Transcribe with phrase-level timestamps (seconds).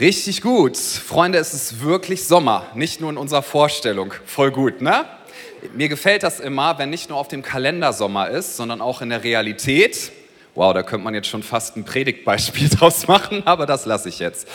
[0.00, 0.76] Richtig gut.
[0.76, 4.14] Freunde, es ist wirklich Sommer, nicht nur in unserer Vorstellung.
[4.24, 5.04] Voll gut, ne?
[5.74, 9.10] Mir gefällt das immer, wenn nicht nur auf dem Kalender Sommer ist, sondern auch in
[9.10, 10.10] der Realität.
[10.54, 14.18] Wow, da könnte man jetzt schon fast ein Predigtbeispiel draus machen, aber das lasse ich
[14.18, 14.48] jetzt.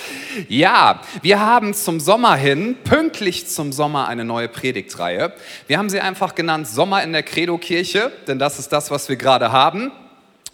[0.49, 5.33] Ja, wir haben zum Sommer hin, pünktlich zum Sommer, eine neue Predigtreihe.
[5.67, 9.15] Wir haben sie einfach genannt Sommer in der Credo-Kirche, denn das ist das, was wir
[9.15, 9.91] gerade haben.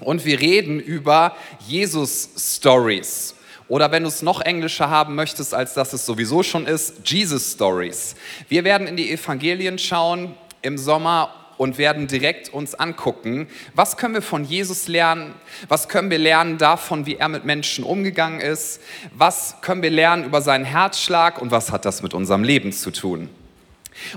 [0.02, 1.36] Und wir reden über
[1.68, 3.36] Jesus-Stories.
[3.68, 7.54] Oder wenn du es noch englischer haben möchtest, als dass es sowieso schon ist, Jesus
[7.54, 8.16] Stories.
[8.50, 14.16] Wir werden in die Evangelien schauen im Sommer und werden direkt uns angucken, was können
[14.16, 15.34] wir von Jesus lernen,
[15.68, 18.82] was können wir lernen davon, wie er mit Menschen umgegangen ist,
[19.14, 22.92] was können wir lernen über seinen Herzschlag und was hat das mit unserem Leben zu
[22.92, 23.30] tun.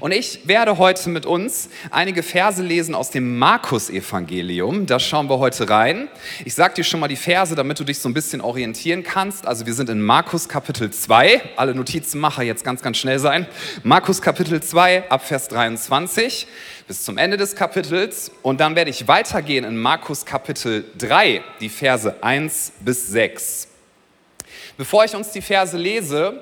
[0.00, 4.86] Und ich werde heute mit uns einige Verse lesen aus dem Markus-Evangelium.
[4.86, 6.08] Da schauen wir heute rein.
[6.44, 9.46] Ich sage dir schon mal die Verse, damit du dich so ein bisschen orientieren kannst.
[9.46, 11.42] Also wir sind in Markus Kapitel 2.
[11.56, 13.46] Alle Notizenmacher jetzt ganz, ganz schnell sein.
[13.82, 16.46] Markus Kapitel 2 ab Vers 23
[16.86, 18.30] bis zum Ende des Kapitels.
[18.42, 23.68] Und dann werde ich weitergehen in Markus Kapitel 3, die Verse 1 bis 6.
[24.76, 26.40] Bevor ich uns die Verse lese,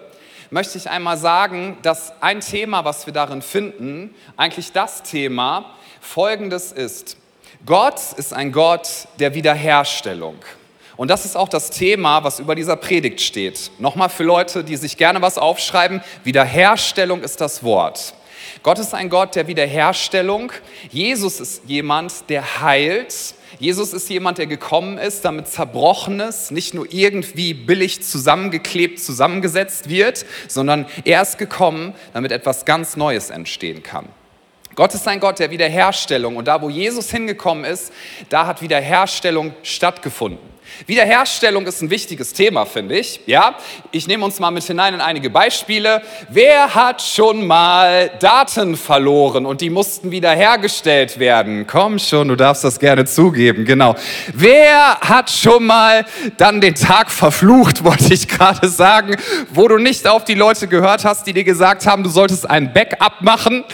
[0.50, 6.72] möchte ich einmal sagen, dass ein Thema, was wir darin finden, eigentlich das Thema folgendes
[6.72, 7.16] ist.
[7.66, 10.36] Gott ist ein Gott der Wiederherstellung.
[10.96, 13.70] Und das ist auch das Thema, was über dieser Predigt steht.
[13.78, 18.14] Nochmal für Leute, die sich gerne was aufschreiben, Wiederherstellung ist das Wort.
[18.62, 20.52] Gott ist ein Gott der Wiederherstellung.
[20.90, 23.34] Jesus ist jemand, der heilt.
[23.58, 30.24] Jesus ist jemand, der gekommen ist, damit Zerbrochenes nicht nur irgendwie billig zusammengeklebt, zusammengesetzt wird,
[30.48, 34.08] sondern er ist gekommen, damit etwas ganz Neues entstehen kann.
[34.74, 37.92] Gott ist ein Gott der Wiederherstellung und da, wo Jesus hingekommen ist,
[38.28, 40.53] da hat Wiederherstellung stattgefunden.
[40.86, 43.20] Wiederherstellung ist ein wichtiges Thema, finde ich.
[43.26, 43.56] Ja,
[43.90, 46.02] ich nehme uns mal mit hinein in einige Beispiele.
[46.28, 51.66] Wer hat schon mal Daten verloren und die mussten wiederhergestellt werden?
[51.66, 53.64] Komm schon, du darfst das gerne zugeben.
[53.64, 53.94] Genau.
[54.32, 56.04] Wer hat schon mal
[56.36, 59.16] dann den Tag verflucht, wollte ich gerade sagen,
[59.50, 62.72] wo du nicht auf die Leute gehört hast, die dir gesagt haben, du solltest ein
[62.72, 63.64] Backup machen?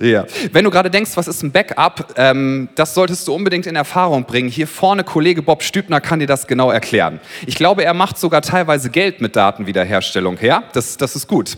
[0.00, 0.24] Ja.
[0.52, 4.24] Wenn du gerade denkst, was ist ein Backup, ähm, das solltest du unbedingt in Erfahrung
[4.24, 4.48] bringen.
[4.48, 7.20] Hier vorne Kollege Bob Stübner kann dir dir das genau erklären.
[7.46, 10.64] Ich glaube, er macht sogar teilweise Geld mit Datenwiederherstellung her.
[10.72, 11.56] Das, das ist gut.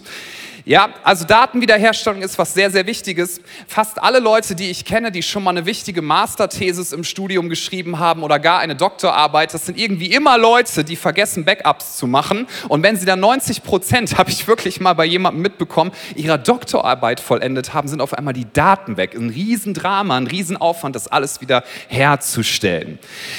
[0.68, 3.40] Ja, also Datenwiederherstellung ist was sehr, sehr Wichtiges.
[3.66, 7.98] Fast alle Leute, die ich kenne, die schon mal eine wichtige Masterthesis im Studium geschrieben
[7.98, 12.46] haben oder gar eine Doktorarbeit, das sind irgendwie immer Leute, die vergessen, Backups zu machen.
[12.68, 17.20] Und wenn sie dann 90 Prozent, habe ich wirklich mal bei jemandem mitbekommen, ihrer Doktorarbeit
[17.20, 19.14] vollendet haben, sind auf einmal die Daten weg.
[19.14, 22.98] Ein Riesendrama, ein Riesenaufwand, das alles wieder herzustellen.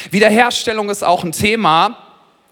[0.10, 2.09] Wiederherstellung ist auch ein Thema,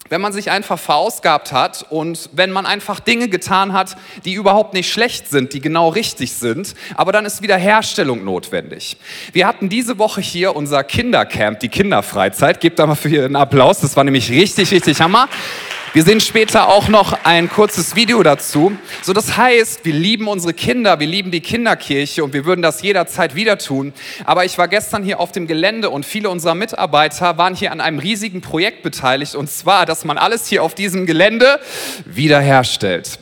[0.08, 4.74] wenn man sich einfach verausgabt hat und wenn man einfach Dinge getan hat, die überhaupt
[4.74, 8.96] nicht schlecht sind, die genau richtig sind, aber dann ist Wiederherstellung notwendig.
[9.32, 12.60] Wir hatten diese Woche hier unser Kindercamp, die Kinderfreizeit.
[12.60, 15.28] Gebt da mal für einen Applaus, das war nämlich richtig, richtig Hammer.
[15.94, 18.76] Wir sehen später auch noch ein kurzes Video dazu.
[19.02, 22.82] So, das heißt, wir lieben unsere Kinder, wir lieben die Kinderkirche und wir würden das
[22.82, 23.94] jederzeit wieder tun.
[24.26, 27.80] Aber ich war gestern hier auf dem Gelände und viele unserer Mitarbeiter waren hier an
[27.80, 31.58] einem riesigen Projekt beteiligt und zwar, dass man alles hier auf diesem Gelände
[32.04, 33.18] wiederherstellt.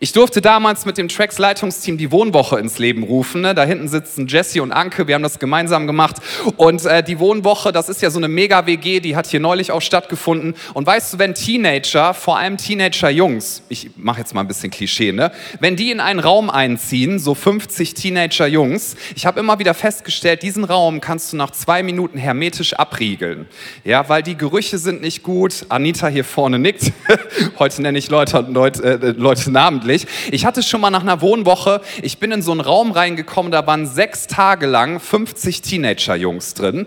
[0.00, 3.40] Ich durfte damals mit dem Tracks Leitungsteam die Wohnwoche ins Leben rufen.
[3.40, 3.52] Ne?
[3.52, 6.16] Da hinten sitzen Jesse und Anke, wir haben das gemeinsam gemacht.
[6.56, 9.82] Und äh, die Wohnwoche, das ist ja so eine Mega-WG, die hat hier neulich auch
[9.82, 10.54] stattgefunden.
[10.74, 15.10] Und weißt du, wenn Teenager, vor allem Teenager-Jungs, ich mache jetzt mal ein bisschen Klischee,
[15.10, 15.32] ne?
[15.58, 20.62] wenn die in einen Raum einziehen, so 50 Teenager-Jungs, ich habe immer wieder festgestellt, diesen
[20.62, 23.46] Raum kannst du nach zwei Minuten hermetisch abriegeln.
[23.82, 25.66] Ja, weil die Gerüche sind nicht gut.
[25.68, 26.92] Anita hier vorne nickt.
[27.58, 30.06] Heute nenne ich Leute, Leute, äh, Leute namentlich eigentlich.
[30.30, 33.66] Ich hatte schon mal nach einer Wohnwoche, ich bin in so einen Raum reingekommen, da
[33.66, 36.86] waren sechs Tage lang 50 Teenager-Jungs drin.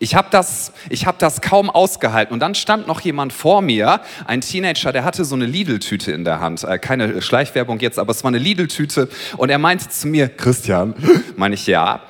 [0.00, 2.34] Ich habe das, hab das kaum ausgehalten.
[2.34, 6.24] Und dann stand noch jemand vor mir, ein Teenager, der hatte so eine Lidl-Tüte in
[6.24, 6.64] der Hand.
[6.64, 9.08] Äh, keine Schleichwerbung jetzt, aber es war eine Lidl-Tüte.
[9.36, 10.94] Und er meinte zu mir, Christian,
[11.36, 12.00] meine ich ja.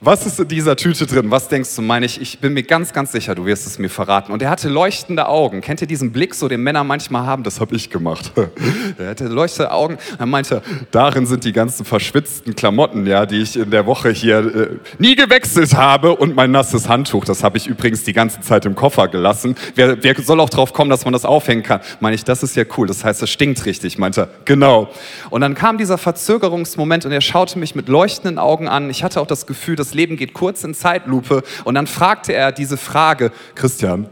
[0.00, 1.30] Was ist in dieser Tüte drin?
[1.30, 1.82] Was denkst du?
[1.82, 4.30] Meine ich, ich bin mir ganz, ganz sicher, du wirst es mir verraten.
[4.32, 5.62] Und er hatte leuchtende Augen.
[5.62, 7.42] Kennt ihr diesen Blick, so den Männer manchmal haben?
[7.42, 8.32] Das habe ich gemacht.
[8.98, 9.96] er hatte leuchtende Augen.
[10.18, 14.38] Er meinte, darin sind die ganzen verschwitzten Klamotten, ja, die ich in der Woche hier
[14.38, 17.24] äh, nie gewechselt habe und mein nasses Handtuch.
[17.24, 19.56] Das habe ich übrigens die ganze Zeit im Koffer gelassen.
[19.76, 21.80] Wer, wer soll auch drauf kommen, dass man das aufhängen kann?
[22.00, 22.86] Meine ich, das ist ja cool.
[22.86, 23.96] Das heißt, es stinkt richtig.
[23.96, 24.90] Meinte er, genau.
[25.30, 28.90] Und dann kam dieser Verzögerungsmoment und er schaute mich mit leuchtenden Augen an.
[28.90, 31.42] Ich hatte auch das Gefühl, dass das Leben geht kurz in Zeitlupe.
[31.64, 34.08] Und dann fragte er diese Frage, Christian,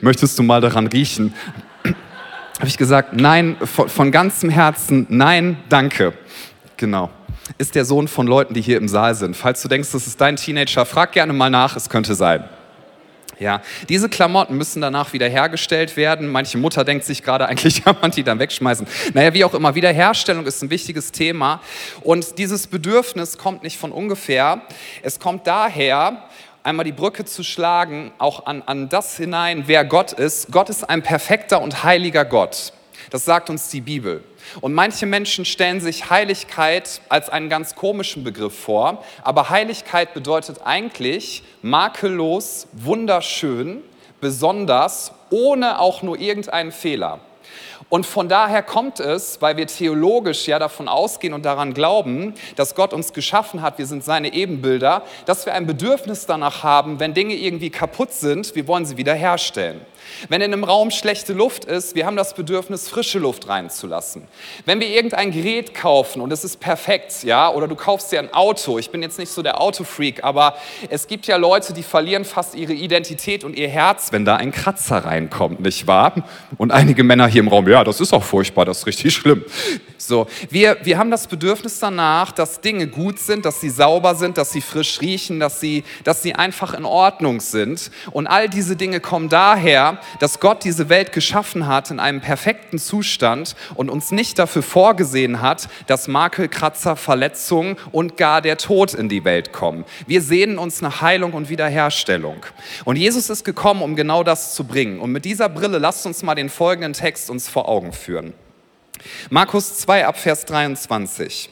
[0.00, 1.34] möchtest du mal daran riechen?
[2.58, 6.12] habe ich gesagt, nein, von, von ganzem Herzen, nein, danke.
[6.76, 7.10] Genau.
[7.58, 9.36] Ist der Sohn von Leuten, die hier im Saal sind.
[9.36, 12.44] Falls du denkst, das ist dein Teenager, frag gerne mal nach, es könnte sein.
[13.38, 13.60] Ja,
[13.90, 16.28] diese Klamotten müssen danach wieder hergestellt werden.
[16.28, 18.86] Manche Mutter denkt sich gerade, eigentlich kann man die dann wegschmeißen.
[19.12, 21.60] Naja, wie auch immer, Wiederherstellung ist ein wichtiges Thema.
[22.00, 24.62] Und dieses Bedürfnis kommt nicht von ungefähr.
[25.02, 26.24] Es kommt daher,
[26.62, 30.50] einmal die Brücke zu schlagen, auch an, an das hinein, wer Gott ist.
[30.50, 32.72] Gott ist ein perfekter und heiliger Gott.
[33.10, 34.24] Das sagt uns die Bibel.
[34.60, 40.60] Und manche Menschen stellen sich Heiligkeit als einen ganz komischen Begriff vor, aber Heiligkeit bedeutet
[40.64, 43.82] eigentlich makellos, wunderschön,
[44.20, 47.20] besonders, ohne auch nur irgendeinen Fehler.
[47.88, 52.74] Und von daher kommt es, weil wir theologisch ja davon ausgehen und daran glauben, dass
[52.74, 57.14] Gott uns geschaffen hat, wir sind seine Ebenbilder, dass wir ein Bedürfnis danach haben, wenn
[57.14, 59.80] Dinge irgendwie kaputt sind, wir wollen sie wiederherstellen.
[60.28, 64.22] Wenn in einem Raum schlechte Luft ist, wir haben das Bedürfnis, frische Luft reinzulassen.
[64.64, 68.32] Wenn wir irgendein Gerät kaufen und es ist perfekt, ja, oder du kaufst dir ein
[68.32, 70.56] Auto, ich bin jetzt nicht so der Autofreak, aber
[70.90, 74.52] es gibt ja Leute, die verlieren fast ihre Identität und ihr Herz, wenn da ein
[74.52, 76.14] Kratzer reinkommt, nicht wahr?
[76.56, 79.44] Und einige Männer hier im Raum, ja, das ist auch furchtbar, das ist richtig schlimm.
[79.98, 84.38] So, wir, wir haben das Bedürfnis danach, dass Dinge gut sind, dass sie sauber sind,
[84.38, 87.90] dass sie frisch riechen, dass sie, dass sie einfach in Ordnung sind.
[88.12, 92.78] Und all diese Dinge kommen daher, dass Gott diese Welt geschaffen hat in einem perfekten
[92.78, 98.94] Zustand und uns nicht dafür vorgesehen hat, dass Makel, Kratzer, Verletzungen und gar der Tod
[98.94, 99.84] in die Welt kommen.
[100.06, 102.44] Wir sehnen uns nach Heilung und Wiederherstellung.
[102.84, 105.00] Und Jesus ist gekommen, um genau das zu bringen.
[105.00, 108.34] Und mit dieser Brille lasst uns mal den folgenden Text uns vor Augen führen.
[109.30, 111.50] Markus 2 ab Vers 23.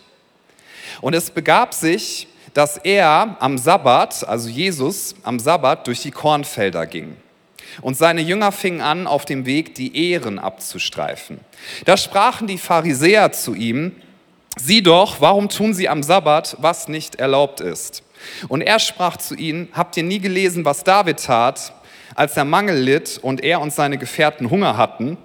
[1.01, 6.87] Und es begab sich, dass er am Sabbat, also Jesus am Sabbat, durch die Kornfelder
[6.87, 7.17] ging.
[7.81, 11.41] Und seine Jünger fingen an, auf dem Weg die Ehren abzustreifen.
[11.85, 13.93] Da sprachen die Pharisäer zu ihm,
[14.57, 18.03] sieh doch, warum tun sie am Sabbat, was nicht erlaubt ist?
[18.49, 21.73] Und er sprach zu ihnen, habt ihr nie gelesen, was David tat,
[22.15, 25.19] als er Mangel litt und er und seine Gefährten Hunger hatten?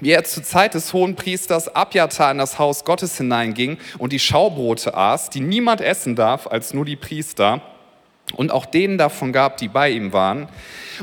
[0.00, 4.18] Wie er zur Zeit des hohen Priesters Abjatar in das Haus Gottes hineinging und die
[4.18, 7.62] Schaubrote aß, die niemand essen darf als nur die Priester,
[8.32, 10.48] und auch denen davon gab, die bei ihm waren.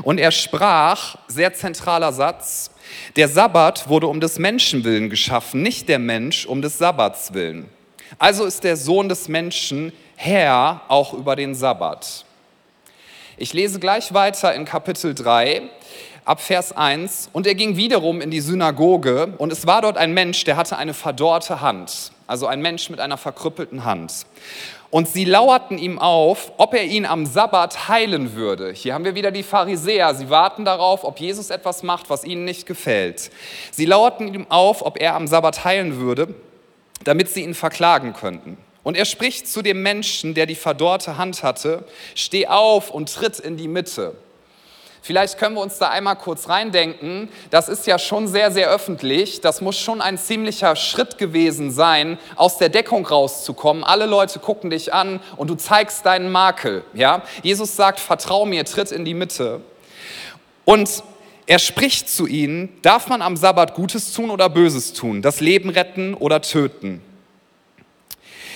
[0.02, 2.70] Und er sprach, sehr zentraler Satz,
[3.16, 7.68] der Sabbat wurde um des Menschen willen geschaffen, nicht der Mensch um des Sabbats willen.
[8.18, 12.24] Also ist der Sohn des Menschen Herr auch über den Sabbat.
[13.36, 15.62] Ich lese gleich weiter in Kapitel 3
[16.24, 17.30] ab Vers 1.
[17.32, 20.76] Und er ging wiederum in die Synagoge und es war dort ein Mensch, der hatte
[20.76, 24.26] eine verdorrte Hand, also ein Mensch mit einer verkrüppelten Hand.
[24.92, 28.74] Und sie lauerten ihm auf, ob er ihn am Sabbat heilen würde.
[28.74, 30.14] Hier haben wir wieder die Pharisäer.
[30.14, 33.30] Sie warten darauf, ob Jesus etwas macht, was ihnen nicht gefällt.
[33.70, 36.34] Sie lauerten ihm auf, ob er am Sabbat heilen würde,
[37.04, 38.58] damit sie ihn verklagen könnten.
[38.82, 43.38] Und er spricht zu dem Menschen, der die verdorrte Hand hatte, steh auf und tritt
[43.38, 44.14] in die Mitte.
[45.04, 47.28] Vielleicht können wir uns da einmal kurz reindenken.
[47.50, 49.40] Das ist ja schon sehr, sehr öffentlich.
[49.40, 53.82] Das muss schon ein ziemlicher Schritt gewesen sein, aus der Deckung rauszukommen.
[53.82, 56.84] Alle Leute gucken dich an und du zeigst deinen Makel.
[56.94, 57.22] Ja?
[57.42, 59.60] Jesus sagt, vertrau mir, tritt in die Mitte.
[60.64, 61.02] Und
[61.46, 65.70] er spricht zu ihnen, darf man am Sabbat Gutes tun oder Böses tun, das Leben
[65.70, 67.02] retten oder töten?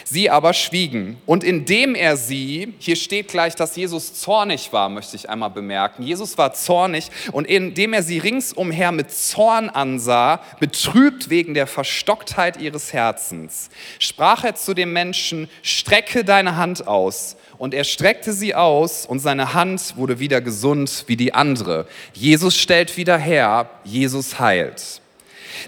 [0.08, 1.16] Sie aber schwiegen.
[1.26, 6.04] Und indem er sie, hier steht gleich, dass Jesus zornig war, möchte ich einmal bemerken.
[6.04, 12.60] Jesus war zornig und indem er sie ringsumher mit Zorn ansah, betrübt wegen der Verstocktheit
[12.60, 17.36] ihres Herzens, sprach er zu dem Menschen, strecke deine Hand aus.
[17.58, 21.88] Und er streckte sie aus und seine Hand wurde wieder gesund wie die andere.
[22.12, 25.00] Jesus stellt wieder her, Jesus heilt.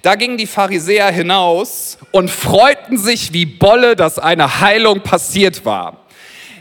[0.02, 6.04] Da gingen die Pharisäer hinaus und freuten sich wie Bolle, dass eine Heilung passiert war.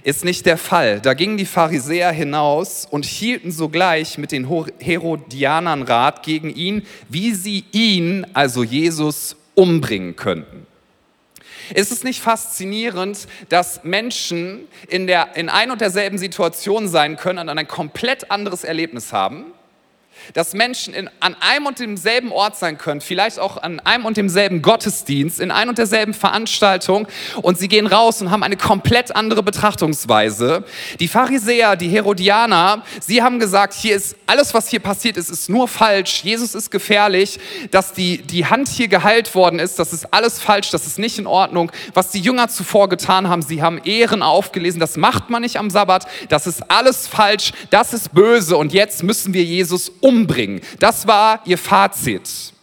[0.04, 1.02] Ist nicht der Fall.
[1.02, 4.48] Da gingen die Pharisäer hinaus und hielten sogleich mit den
[4.80, 10.66] Herodianern Rat gegen ihn, wie sie ihn, also Jesus, umbringen könnten.
[11.74, 17.50] Ist es nicht faszinierend, dass Menschen in, der, in ein und derselben Situation sein können
[17.50, 19.52] und ein komplett anderes Erlebnis haben?
[20.34, 24.18] Dass Menschen in, an einem und demselben Ort sein können, vielleicht auch an einem und
[24.18, 27.08] demselben Gottesdienst, in ein und derselben Veranstaltung
[27.42, 30.64] und sie gehen raus und haben eine komplett andere Betrachtungsweise.
[31.00, 35.50] Die Pharisäer, die Herodianer, sie haben gesagt, hier ist alles, was hier passiert ist, ist
[35.50, 36.24] nur falsch.
[36.24, 37.40] Jesus ist gefährlich,
[37.72, 41.20] dass die, die Hand hier geheilt worden ist, das ist alles falsch, das ist nicht
[41.20, 41.72] in Ordnung.
[41.94, 45.70] Was die Jünger zuvor getan haben, sie haben Ehren aufgelesen, das macht man nicht am
[45.70, 50.62] Sabbat, das ist alles falsch, das ist böse und jetzt müssen wir Jesus um umbringen.
[50.80, 52.54] Das war ihr Fazit.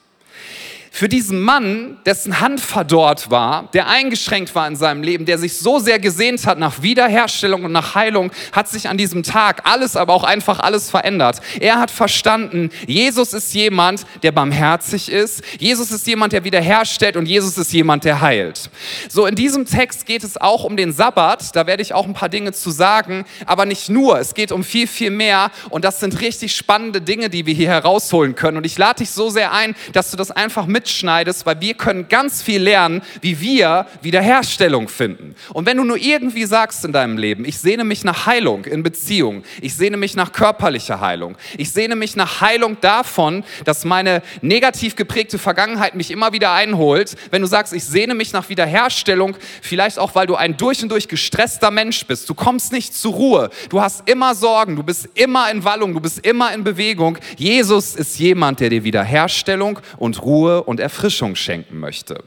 [0.97, 5.59] Für diesen Mann, dessen Hand verdorrt war, der eingeschränkt war in seinem Leben, der sich
[5.59, 9.97] so sehr gesehnt hat nach Wiederherstellung und nach Heilung, hat sich an diesem Tag alles,
[9.97, 11.41] aber auch einfach alles verändert.
[11.59, 15.43] Er hat verstanden, Jesus ist jemand, der barmherzig ist.
[15.59, 18.71] Jesus ist jemand, der wiederherstellt und Jesus ist jemand, der heilt.
[19.09, 21.57] So, in diesem Text geht es auch um den Sabbat.
[21.57, 24.21] Da werde ich auch ein paar Dinge zu sagen, aber nicht nur.
[24.21, 27.71] Es geht um viel, viel mehr und das sind richtig spannende Dinge, die wir hier
[27.71, 28.59] herausholen können.
[28.59, 31.75] Und ich lade dich so sehr ein, dass du das einfach mit mitschneidest, weil wir
[31.75, 35.35] können ganz viel lernen, wie wir Wiederherstellung finden.
[35.55, 38.83] Und wenn du nur irgendwie sagst in deinem Leben, ich sehne mich nach Heilung in
[38.83, 44.23] Beziehung, ich sehne mich nach körperlicher Heilung, ich sehne mich nach Heilung davon, dass meine
[44.43, 49.37] negativ geprägte Vergangenheit mich immer wieder einholt, wenn du sagst, ich sehne mich nach Wiederherstellung,
[49.63, 53.15] vielleicht auch, weil du ein durch und durch gestresster Mensch bist, du kommst nicht zur
[53.15, 57.17] Ruhe, du hast immer Sorgen, du bist immer in Wallung, du bist immer in Bewegung.
[57.39, 62.25] Jesus ist jemand, der dir Wiederherstellung und Ruhe und und Erfrischung schenken möchte.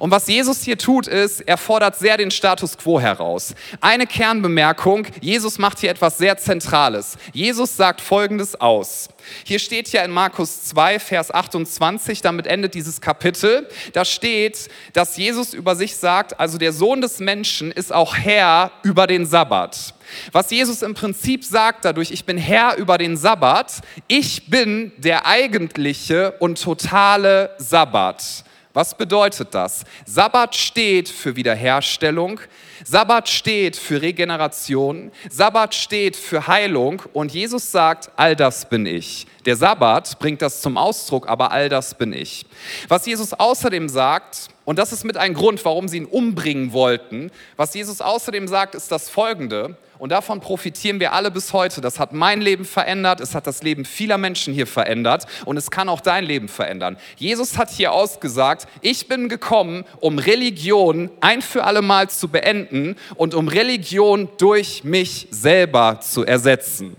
[0.00, 3.54] Und was Jesus hier tut, ist, er fordert sehr den Status quo heraus.
[3.80, 7.16] Eine Kernbemerkung, Jesus macht hier etwas sehr Zentrales.
[7.32, 9.08] Jesus sagt Folgendes aus.
[9.44, 15.16] Hier steht ja in Markus 2, Vers 28, damit endet dieses Kapitel, da steht, dass
[15.16, 19.93] Jesus über sich sagt, also der Sohn des Menschen ist auch Herr über den Sabbat.
[20.32, 25.26] Was Jesus im Prinzip sagt dadurch, ich bin Herr über den Sabbat, ich bin der
[25.26, 28.44] eigentliche und totale Sabbat.
[28.74, 29.84] Was bedeutet das?
[30.04, 32.40] Sabbat steht für Wiederherstellung,
[32.84, 39.28] Sabbat steht für Regeneration, Sabbat steht für Heilung und Jesus sagt, all das bin ich.
[39.46, 42.46] Der Sabbat bringt das zum Ausdruck, aber all das bin ich.
[42.88, 47.30] Was Jesus außerdem sagt, und das ist mit ein Grund, warum sie ihn umbringen wollten,
[47.56, 51.80] was Jesus außerdem sagt, ist das folgende, und davon profitieren wir alle bis heute.
[51.80, 55.70] Das hat mein Leben verändert, es hat das Leben vieler Menschen hier verändert und es
[55.70, 56.98] kann auch dein Leben verändern.
[57.16, 62.96] Jesus hat hier ausgesagt, ich bin gekommen, um Religion ein für alle Mal zu beenden
[63.14, 66.96] und um Religion durch mich selber zu ersetzen.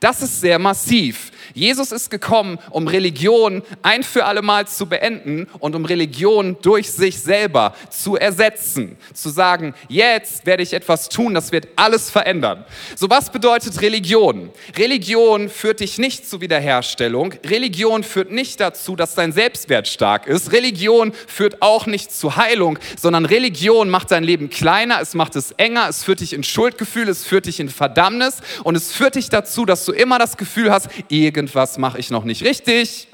[0.00, 1.32] Das ist sehr massiv.
[1.54, 6.90] Jesus ist gekommen, um Religion ein für alle Mal zu beenden und um Religion durch
[6.90, 8.98] sich selber zu ersetzen.
[9.14, 12.64] Zu sagen, jetzt werde ich etwas tun, das wird alles verändern.
[12.94, 14.50] So was bedeutet Religion?
[14.76, 17.32] Religion führt dich nicht zur Wiederherstellung.
[17.44, 20.52] Religion führt nicht dazu, dass dein Selbstwert stark ist.
[20.52, 25.52] Religion führt auch nicht zu Heilung, sondern Religion macht dein Leben kleiner, es macht es
[25.52, 29.30] enger, es führt dich in Schuldgefühl, es führt dich in Verdammnis und es führt dich
[29.30, 33.08] dazu, dass du immer das Gefühl hast, irgend irgendwas mache ich noch nicht richtig.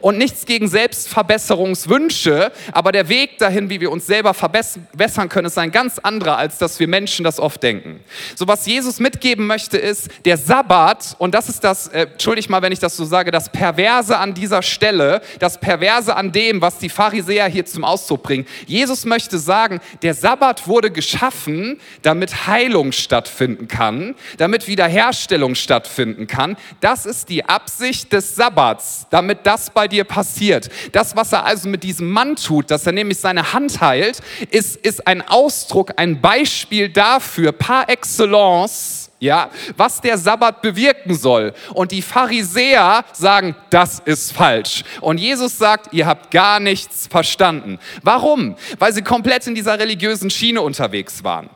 [0.00, 5.58] Und nichts gegen Selbstverbesserungswünsche, aber der Weg dahin, wie wir uns selber verbessern können, ist
[5.58, 8.00] ein ganz anderer, als dass wir Menschen das oft denken.
[8.34, 12.62] So was Jesus mitgeben möchte, ist der Sabbat, und das ist das, äh, entschuldigt mal,
[12.62, 16.78] wenn ich das so sage, das Perverse an dieser Stelle, das Perverse an dem, was
[16.78, 18.46] die Pharisäer hier zum Ausdruck bringen.
[18.66, 26.56] Jesus möchte sagen, der Sabbat wurde geschaffen, damit Heilung stattfinden kann, damit Wiederherstellung stattfinden kann.
[26.80, 30.68] Das ist die Absicht des Sabbats, damit das das bei dir passiert.
[30.92, 34.76] Das, was er also mit diesem Mann tut, dass er nämlich seine Hand heilt, ist,
[34.76, 41.52] ist ein Ausdruck, ein Beispiel dafür, par excellence, ja, was der Sabbat bewirken soll.
[41.74, 44.84] Und die Pharisäer sagen, das ist falsch.
[45.00, 47.80] Und Jesus sagt, ihr habt gar nichts verstanden.
[48.02, 48.54] Warum?
[48.78, 51.50] Weil sie komplett in dieser religiösen Schiene unterwegs waren.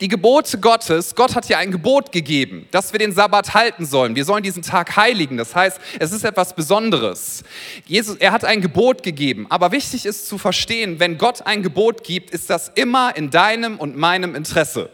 [0.00, 4.16] Die Gebote Gottes, Gott hat ja ein Gebot gegeben, dass wir den Sabbat halten sollen.
[4.16, 5.36] Wir sollen diesen Tag heiligen.
[5.36, 7.44] Das heißt, es ist etwas Besonderes.
[7.86, 9.46] Jesus, er hat ein Gebot gegeben.
[9.50, 13.78] Aber wichtig ist zu verstehen, wenn Gott ein Gebot gibt, ist das immer in deinem
[13.78, 14.90] und meinem Interesse.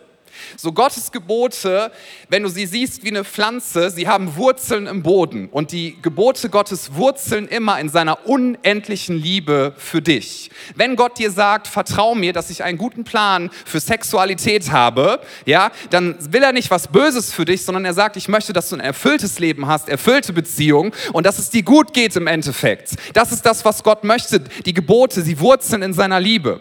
[0.57, 1.93] So Gottes Gebote,
[2.29, 6.49] wenn du sie siehst wie eine Pflanze, sie haben Wurzeln im Boden und die Gebote
[6.49, 10.51] Gottes wurzeln immer in seiner unendlichen Liebe für dich.
[10.75, 15.71] Wenn Gott dir sagt, vertrau mir, dass ich einen guten Plan für Sexualität habe, ja,
[15.91, 18.77] dann will er nicht was Böses für dich, sondern er sagt, ich möchte, dass du
[18.77, 22.95] ein erfülltes Leben hast, erfüllte Beziehung und dass es dir gut geht im Endeffekt.
[23.15, 24.41] Das ist das, was Gott möchte.
[24.41, 26.61] Die Gebote, sie wurzeln in seiner Liebe.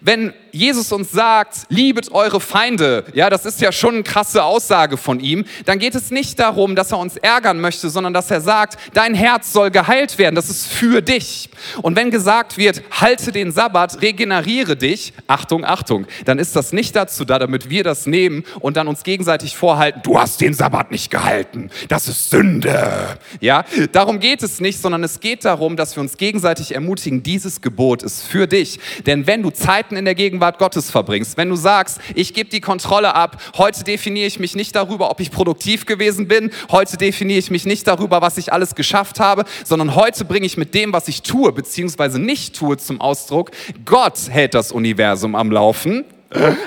[0.00, 4.96] Wenn Jesus uns sagt, liebet eure Feinde, ja, das ist ja schon eine krasse Aussage
[4.96, 8.40] von ihm, dann geht es nicht darum, dass er uns ärgern möchte, sondern dass er
[8.40, 11.50] sagt, dein Herz soll geheilt werden, das ist für dich.
[11.82, 16.94] Und wenn gesagt wird, halte den Sabbat, regeneriere dich, Achtung, Achtung, dann ist das nicht
[16.94, 20.92] dazu da, damit wir das nehmen und dann uns gegenseitig vorhalten, du hast den Sabbat
[20.92, 23.18] nicht gehalten, das ist Sünde.
[23.40, 27.62] Ja, darum geht es nicht, sondern es geht darum, dass wir uns gegenseitig ermutigen, dieses
[27.62, 28.78] Gebot ist für dich.
[29.06, 32.60] Denn wenn du Zeiten in der Gegenwart Gottes verbringst, wenn du sagst, ich gebe die
[32.60, 33.40] Kontrolle Kontrolle ab.
[33.56, 36.50] Heute definiere ich mich nicht darüber, ob ich produktiv gewesen bin.
[36.70, 40.56] Heute definiere ich mich nicht darüber, was ich alles geschafft habe, sondern heute bringe ich
[40.56, 43.50] mit dem, was ich tue, beziehungsweise nicht tue, zum Ausdruck,
[43.84, 46.04] Gott hält das Universum am Laufen.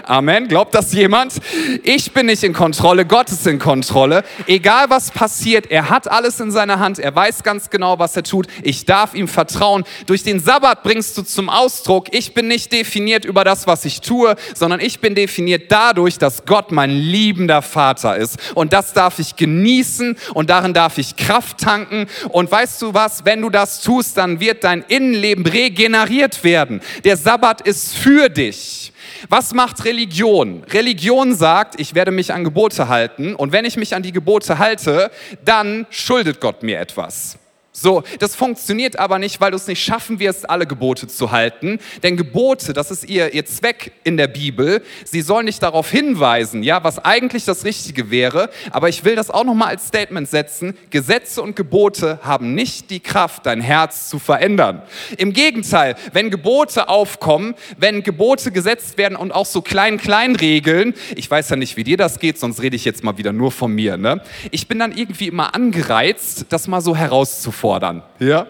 [0.05, 0.47] Amen.
[0.47, 1.35] Glaubt das jemand?
[1.83, 4.23] Ich bin nicht in Kontrolle, Gott ist in Kontrolle.
[4.47, 6.97] Egal was passiert, er hat alles in seiner Hand.
[6.97, 8.47] Er weiß ganz genau, was er tut.
[8.63, 9.83] Ich darf ihm vertrauen.
[10.07, 14.01] Durch den Sabbat bringst du zum Ausdruck, ich bin nicht definiert über das, was ich
[14.01, 18.39] tue, sondern ich bin definiert dadurch, dass Gott mein liebender Vater ist.
[18.55, 22.07] Und das darf ich genießen und darin darf ich Kraft tanken.
[22.29, 23.25] Und weißt du was?
[23.25, 26.81] Wenn du das tust, dann wird dein Innenleben regeneriert werden.
[27.03, 28.90] Der Sabbat ist für dich.
[29.29, 30.63] Was macht Religion?
[30.69, 34.57] Religion sagt, ich werde mich an Gebote halten und wenn ich mich an die Gebote
[34.59, 35.11] halte,
[35.43, 37.37] dann schuldet Gott mir etwas.
[37.73, 41.79] So, das funktioniert aber nicht, weil du es nicht schaffen wirst, alle Gebote zu halten.
[42.03, 44.83] Denn Gebote, das ist ihr, ihr Zweck in der Bibel.
[45.05, 48.49] Sie sollen nicht darauf hinweisen, ja, was eigentlich das Richtige wäre.
[48.71, 50.77] Aber ich will das auch nochmal als Statement setzen.
[50.89, 54.81] Gesetze und Gebote haben nicht die Kraft, dein Herz zu verändern.
[55.17, 61.49] Im Gegenteil, wenn Gebote aufkommen, wenn Gebote gesetzt werden und auch so klein-klein-Regeln, ich weiß
[61.49, 63.95] ja nicht, wie dir das geht, sonst rede ich jetzt mal wieder nur von mir,
[63.95, 64.21] ne?
[64.51, 68.01] Ich bin dann irgendwie immer angereizt, das mal so herauszufinden fordern.
[68.19, 68.47] Ja?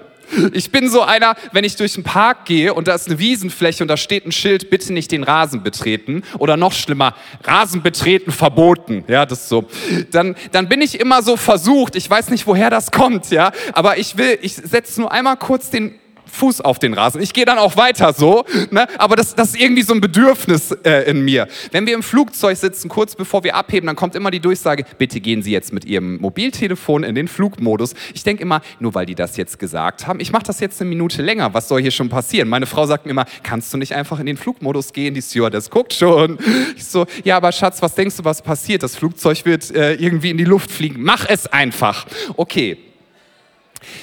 [0.54, 3.84] Ich bin so einer, wenn ich durch den Park gehe und da ist eine Wiesenfläche
[3.84, 8.32] und da steht ein Schild, bitte nicht den Rasen betreten oder noch schlimmer, Rasen betreten
[8.32, 9.04] verboten.
[9.10, 9.66] Ja, das ist so.
[10.12, 13.98] Dann, dann bin ich immer so versucht, ich weiß nicht, woher das kommt, ja, aber
[13.98, 16.00] ich will, ich setze nur einmal kurz den
[16.32, 17.22] Fuß auf den Rasen.
[17.22, 18.88] Ich gehe dann auch weiter so, ne?
[18.98, 21.48] aber das, das ist irgendwie so ein Bedürfnis äh, in mir.
[21.72, 25.20] Wenn wir im Flugzeug sitzen, kurz bevor wir abheben, dann kommt immer die Durchsage, bitte
[25.20, 27.94] gehen Sie jetzt mit Ihrem Mobiltelefon in den Flugmodus.
[28.14, 30.90] Ich denke immer, nur weil die das jetzt gesagt haben, ich mache das jetzt eine
[30.90, 32.48] Minute länger, was soll hier schon passieren?
[32.50, 35.14] Meine Frau sagt mir immer, kannst du nicht einfach in den Flugmodus gehen?
[35.14, 36.38] Die Stewardess guckt schon.
[36.76, 38.84] Ich so, ja, aber Schatz, was denkst du, was passiert?
[38.84, 41.02] Das Flugzeug wird äh, irgendwie in die Luft fliegen.
[41.04, 42.06] Mach es einfach.
[42.38, 42.78] Okay,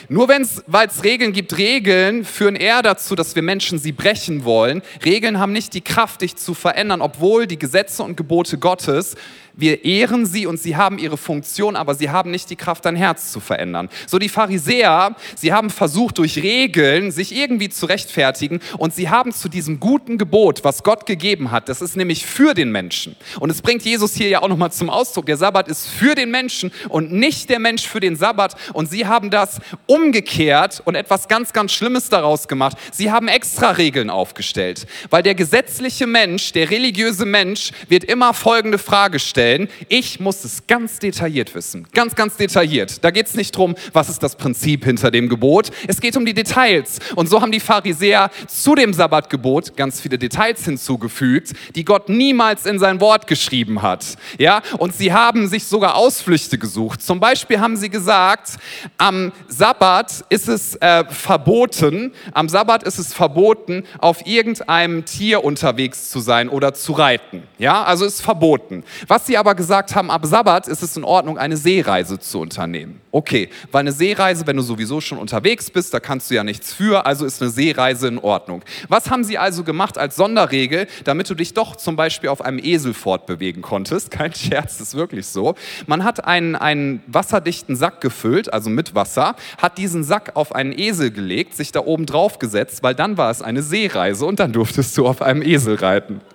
[0.09, 4.83] nur weil es Regeln gibt, Regeln führen eher dazu, dass wir Menschen sie brechen wollen.
[5.05, 9.17] Regeln haben nicht die Kraft, dich zu verändern, obwohl die Gesetze und Gebote Gottes
[9.59, 12.95] wir ehren sie und sie haben ihre Funktion, aber sie haben nicht die Kraft, dein
[12.95, 13.89] Herz zu verändern.
[14.07, 19.33] So die Pharisäer, sie haben versucht, durch Regeln sich irgendwie zu rechtfertigen und sie haben
[19.33, 23.17] zu diesem guten Gebot, was Gott gegeben hat, das ist nämlich für den Menschen.
[23.41, 26.31] Und es bringt Jesus hier ja auch nochmal zum Ausdruck, der Sabbat ist für den
[26.31, 28.55] Menschen und nicht der Mensch für den Sabbat.
[28.75, 32.77] Und sie haben das umgekehrt und etwas ganz, ganz Schlimmes daraus gemacht.
[32.93, 38.79] Sie haben extra Regeln aufgestellt, weil der gesetzliche Mensch, der religiöse Mensch, wird immer folgende
[38.79, 39.69] Frage stellen.
[39.89, 41.87] Ich muss es ganz detailliert wissen.
[41.93, 43.05] Ganz, ganz detailliert.
[43.05, 45.71] Da geht es nicht darum, was ist das Prinzip hinter dem Gebot.
[45.87, 46.99] Es geht um die Details.
[47.15, 52.67] Und so haben die Pharisäer zu dem Sabbatgebot ganz viele Details hinzugefügt, die Gott niemals
[52.67, 54.17] in sein Wort geschrieben hat.
[54.39, 54.63] Ja?
[54.79, 57.03] Und sie haben sich sogar Ausflüchte gesucht.
[57.03, 58.59] Zum Beispiel haben sie gesagt,
[58.97, 66.11] am Sabbat ist es äh, verboten, am Sabbat ist es verboten, auf irgendeinem Tier unterwegs
[66.11, 67.43] zu sein oder zu reiten.
[67.59, 68.85] Ja, also ist verboten.
[69.09, 73.01] Was sie aber gesagt haben, ab Sabbat ist es in Ordnung, eine Seereise zu unternehmen.
[73.11, 76.73] Okay, weil eine Seereise, wenn du sowieso schon unterwegs bist, da kannst du ja nichts
[76.73, 78.63] für, also ist eine Seereise in Ordnung.
[78.89, 82.61] Was haben sie also gemacht als Sonderregel, damit du dich doch zum Beispiel auf einem
[82.63, 84.11] Esel fortbewegen konntest?
[84.13, 85.57] Kein Scherz, ist wirklich so.
[85.87, 90.77] Man hat einen, einen wasserdichten Sack gefüllt, also mit Wasser, hat diesen Sack auf einen
[90.79, 94.53] Esel gelegt, sich da oben drauf gesetzt, weil dann war es eine Seereise und dann
[94.53, 96.21] durftest du auf einem Esel reiten.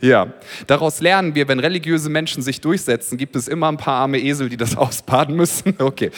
[0.00, 0.32] Ja,
[0.66, 4.48] daraus lernen wir, wenn religiöse Menschen sich durchsetzen, gibt es immer ein paar arme Esel,
[4.48, 5.76] die das ausbaden müssen.
[5.78, 6.10] Okay,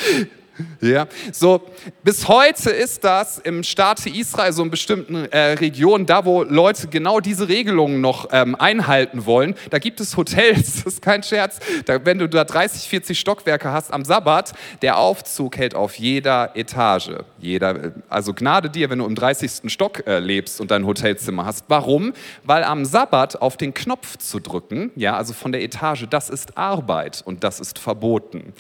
[0.80, 1.60] ja, so
[2.02, 6.88] bis heute ist das im Staate Israel, so in bestimmten äh, Regionen, da wo Leute
[6.88, 11.58] genau diese Regelungen noch ähm, einhalten wollen, da gibt es Hotels, das ist kein Scherz,
[11.84, 16.56] da, wenn du da 30, 40 Stockwerke hast am Sabbat, der Aufzug hält auf jeder
[16.56, 17.10] Etage.
[17.38, 19.70] Jeder, also Gnade dir, wenn du im 30.
[19.70, 21.64] Stock äh, lebst und dein Hotelzimmer hast.
[21.68, 22.12] Warum?
[22.44, 26.56] Weil am Sabbat auf den Knopf zu drücken, ja, also von der Etage, das ist
[26.56, 28.52] Arbeit und das ist verboten.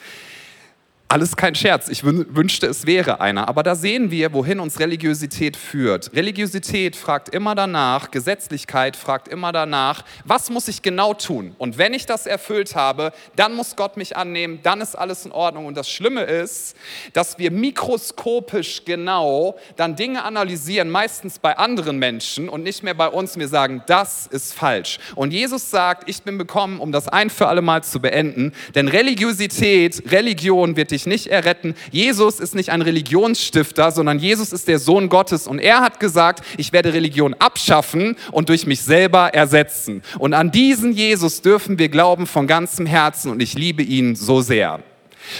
[1.08, 3.46] Alles kein Scherz, ich wünschte, es wäre einer.
[3.46, 6.10] Aber da sehen wir, wohin uns Religiosität führt.
[6.12, 11.54] Religiosität fragt immer danach, Gesetzlichkeit fragt immer danach, was muss ich genau tun?
[11.58, 15.30] Und wenn ich das erfüllt habe, dann muss Gott mich annehmen, dann ist alles in
[15.30, 15.66] Ordnung.
[15.66, 16.74] Und das Schlimme ist,
[17.12, 23.06] dass wir mikroskopisch genau dann Dinge analysieren, meistens bei anderen Menschen und nicht mehr bei
[23.06, 23.38] uns.
[23.38, 24.98] Wir sagen, das ist falsch.
[25.14, 28.52] Und Jesus sagt, ich bin gekommen, um das ein für alle Mal zu beenden.
[28.74, 31.74] Denn Religiosität, Religion wird dich dich nicht erretten.
[31.90, 35.46] Jesus ist nicht ein Religionsstifter, sondern Jesus ist der Sohn Gottes.
[35.46, 40.02] Und er hat gesagt, ich werde Religion abschaffen und durch mich selber ersetzen.
[40.18, 44.40] Und an diesen Jesus dürfen wir glauben von ganzem Herzen und ich liebe ihn so
[44.40, 44.80] sehr.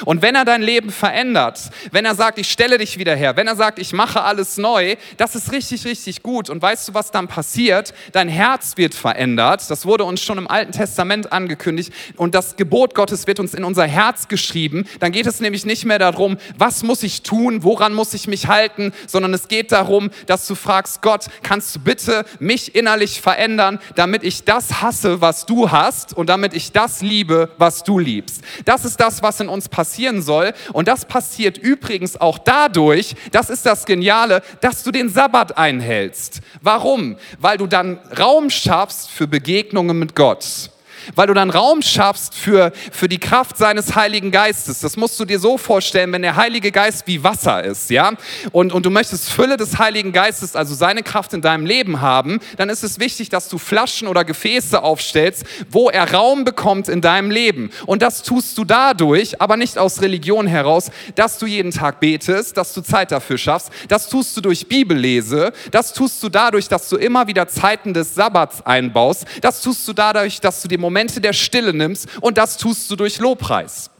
[0.05, 3.46] Und wenn er dein Leben verändert, wenn er sagt, ich stelle dich wieder her, wenn
[3.46, 6.51] er sagt, ich mache alles neu, das ist richtig, richtig gut.
[6.51, 7.94] Und weißt du, was dann passiert?
[8.12, 9.70] Dein Herz wird verändert.
[9.70, 11.92] Das wurde uns schon im Alten Testament angekündigt.
[12.16, 14.87] Und das Gebot Gottes wird uns in unser Herz geschrieben.
[15.01, 18.49] Dann geht es nämlich nicht mehr darum, was muss ich tun, woran muss ich mich
[18.49, 23.79] halten, sondern es geht darum, dass du fragst, Gott, kannst du bitte mich innerlich verändern,
[23.94, 28.42] damit ich das hasse, was du hast und damit ich das liebe, was du liebst.
[28.64, 30.55] Das ist das, was in uns passiert passieren soll.
[30.73, 36.41] Und das passiert übrigens auch dadurch, das ist das Geniale, dass du den Sabbat einhältst.
[36.62, 37.17] Warum?
[37.39, 40.71] Weil du dann Raum schaffst für Begegnungen mit Gott
[41.15, 44.81] weil du dann Raum schaffst für, für die Kraft seines Heiligen Geistes.
[44.81, 48.13] Das musst du dir so vorstellen, wenn der Heilige Geist wie Wasser ist, ja,
[48.53, 52.41] und, und du möchtest Fülle des Heiligen Geistes, also seine Kraft in deinem Leben haben,
[52.57, 57.01] dann ist es wichtig, dass du Flaschen oder Gefäße aufstellst, wo er Raum bekommt in
[57.01, 57.71] deinem Leben.
[57.87, 62.57] Und das tust du dadurch, aber nicht aus Religion heraus, dass du jeden Tag betest,
[62.57, 63.71] dass du Zeit dafür schaffst.
[63.89, 65.53] Das tust du durch Bibellese.
[65.71, 69.25] Das tust du dadurch, dass du immer wieder Zeiten des Sabbats einbaust.
[69.41, 72.94] Das tust du dadurch, dass du Momente Momente der Stille nimmst und das tust du
[72.94, 73.90] durch Lobpreis.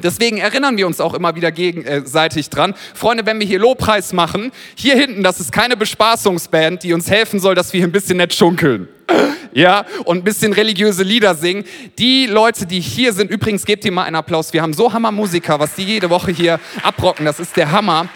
[0.00, 2.74] Deswegen erinnern wir uns auch immer wieder gegenseitig dran.
[2.94, 7.40] Freunde, wenn wir hier Lobpreis machen, hier hinten, das ist keine Bespaßungsband, die uns helfen
[7.40, 8.88] soll, dass wir hier ein bisschen nett schunkeln.
[9.52, 11.64] Ja, und ein bisschen religiöse Lieder singen.
[11.98, 14.52] Die Leute, die hier sind, übrigens gebt ihr mal einen Applaus.
[14.52, 17.26] Wir haben so Hammermusiker, was die jede Woche hier abrocken.
[17.26, 18.08] Das ist der Hammer.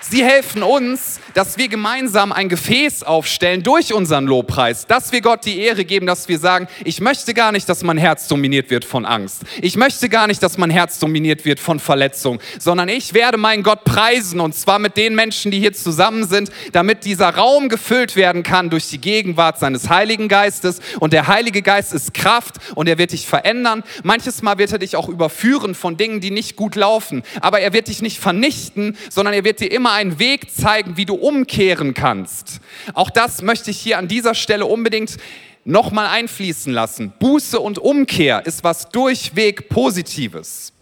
[0.00, 5.44] Sie helfen uns, dass wir gemeinsam ein Gefäß aufstellen durch unseren Lobpreis, dass wir Gott
[5.44, 8.86] die Ehre geben, dass wir sagen, ich möchte gar nicht, dass mein Herz dominiert wird
[8.86, 9.42] von Angst.
[9.60, 13.62] Ich möchte gar nicht, dass mein Herz dominiert wird von Verletzung, sondern ich werde meinen
[13.62, 18.16] Gott preisen und zwar mit den Menschen, die hier zusammen sind, damit dieser Raum gefüllt
[18.16, 20.80] werden kann durch die Gegenwart seines Heiligen Geistes.
[21.00, 23.82] Und der Heilige Geist ist Kraft und er wird dich verändern.
[24.04, 27.74] Manches Mal wird er dich auch überführen von Dingen, die nicht gut laufen, aber er
[27.74, 31.92] wird dich nicht vernichten, sondern er wird dir immer einen Weg zeigen, wie du umkehren
[31.92, 32.60] kannst.
[32.94, 35.16] Auch das möchte ich hier an dieser Stelle unbedingt
[35.64, 37.12] nochmal einfließen lassen.
[37.18, 40.72] Buße und Umkehr ist was durchweg Positives.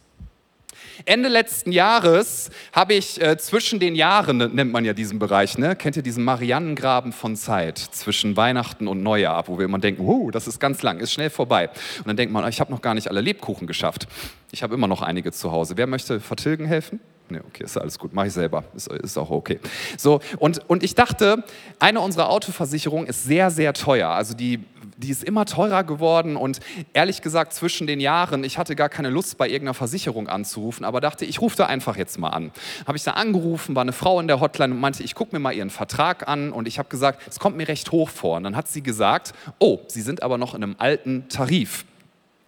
[1.06, 5.76] Ende letzten Jahres habe ich äh, zwischen den Jahren, nennt man ja diesen Bereich, ne?
[5.76, 10.30] kennt ihr diesen Mariannengraben von Zeit zwischen Weihnachten und Neujahr, wo wir immer denken, uh,
[10.30, 11.68] das ist ganz lang, ist schnell vorbei.
[11.98, 14.06] Und dann denkt man, ich habe noch gar nicht alle Lebkuchen geschafft.
[14.52, 15.76] Ich habe immer noch einige zu Hause.
[15.76, 17.00] Wer möchte vertilgen helfen?
[17.30, 19.58] Nee, okay, ist alles gut, mache ich selber, ist, ist auch okay.
[19.96, 21.42] So, und, und ich dachte,
[21.78, 24.10] eine unserer Autoversicherungen ist sehr, sehr teuer.
[24.10, 24.60] Also die,
[24.98, 26.60] die ist immer teurer geworden und
[26.92, 31.00] ehrlich gesagt zwischen den Jahren, ich hatte gar keine Lust bei irgendeiner Versicherung anzurufen, aber
[31.00, 32.52] dachte, ich rufe da einfach jetzt mal an.
[32.86, 35.40] Habe ich da angerufen, war eine Frau in der Hotline und meinte, ich gucke mir
[35.40, 38.36] mal ihren Vertrag an und ich habe gesagt, es kommt mir recht hoch vor.
[38.36, 41.86] Und dann hat sie gesagt, oh, Sie sind aber noch in einem alten Tarif.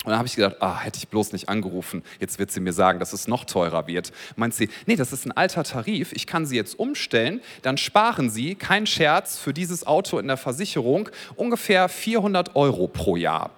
[0.06, 2.04] Und dann habe ich gedacht, ah, hätte ich bloß nicht angerufen.
[2.20, 4.12] Jetzt wird sie mir sagen, dass es noch teurer wird.
[4.36, 6.12] Meint sie, nee, das ist ein alter Tarif.
[6.12, 7.40] Ich kann sie jetzt umstellen.
[7.62, 13.16] Dann sparen sie, kein Scherz, für dieses Auto in der Versicherung ungefähr 400 Euro pro
[13.16, 13.50] Jahr.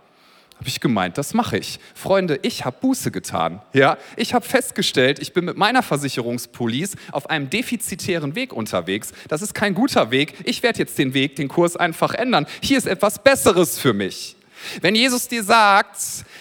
[0.56, 1.80] Habe ich gemeint, das mache ich.
[1.94, 3.60] Freunde, ich habe Buße getan.
[3.74, 9.12] Ja, ich habe festgestellt, ich bin mit meiner Versicherungspolice auf einem defizitären Weg unterwegs.
[9.28, 10.32] Das ist kein guter Weg.
[10.44, 12.46] Ich werde jetzt den Weg, den Kurs einfach ändern.
[12.62, 14.37] Hier ist etwas Besseres für mich.
[14.80, 15.96] Wenn Jesus dir sagt,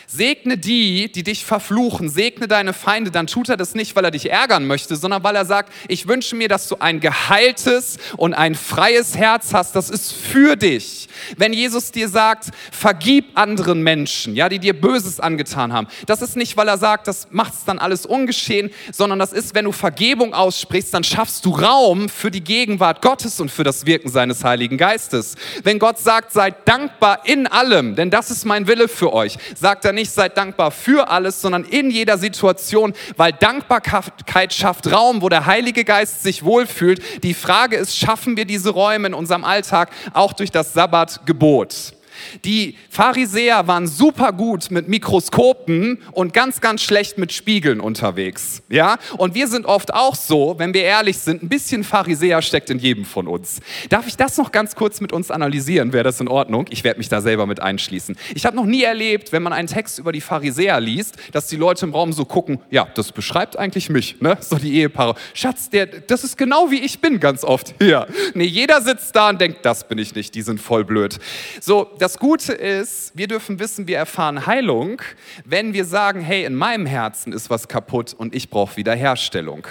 [0.08, 4.12] segne die, die dich verfluchen, segne deine Feinde, dann tut er das nicht, weil er
[4.12, 8.34] dich ärgern möchte, sondern weil er sagt, ich wünsche mir, dass du ein geheiltes und
[8.34, 9.75] ein freies Herz hast.
[9.75, 11.10] Das ist für dich.
[11.38, 16.38] Wenn Jesus dir sagt, vergib anderen Menschen, ja, die dir Böses angetan haben, das ist
[16.38, 19.71] nicht, weil er sagt, das macht es dann alles ungeschehen, sondern das ist, wenn du
[19.71, 24.43] Vergebung aussprichst, dann schaffst du Raum für die Gegenwart Gottes und für das Wirken seines
[24.43, 25.36] Heiligen Geistes.
[25.63, 29.86] Wenn Gott sagt, seid dankbar in allem, denn das ist mein Wille für euch, sagt
[29.86, 35.30] er nicht, seid dankbar für alles, sondern in jeder Situation, weil Dankbarkeit schafft Raum, wo
[35.30, 37.02] der Heilige Geist sich wohlfühlt.
[37.24, 41.97] Die Frage ist, schaffen wir diese Räume in unserem Alltag auch durch das Sabbatgebot?
[42.45, 48.62] Die Pharisäer waren super gut mit Mikroskopen und ganz, ganz schlecht mit Spiegeln unterwegs.
[48.69, 48.97] Ja?
[49.17, 52.80] Und wir sind oft auch so, wenn wir ehrlich sind, ein bisschen Pharisäer steckt in
[52.80, 53.60] jedem von uns.
[53.89, 55.93] Darf ich das noch ganz kurz mit uns analysieren?
[55.93, 56.65] Wäre das in Ordnung?
[56.69, 58.15] Ich werde mich da selber mit einschließen.
[58.36, 61.56] Ich habe noch nie erlebt, wenn man einen Text über die Pharisäer liest, dass die
[61.56, 64.38] Leute im Raum so gucken, ja, das beschreibt eigentlich mich, ne?
[64.39, 65.15] So die Ehepaare.
[65.34, 67.75] Schatz, der, das ist genau wie ich bin ganz oft.
[67.88, 68.06] Ja.
[68.34, 71.19] Nee, jeder sitzt da und denkt, das bin ich nicht, die sind voll blöd.
[71.62, 75.02] So, das das Gute ist, wir dürfen wissen, wir erfahren Heilung,
[75.43, 79.67] wenn wir sagen, hey, in meinem Herzen ist was kaputt und ich brauche Wiederherstellung.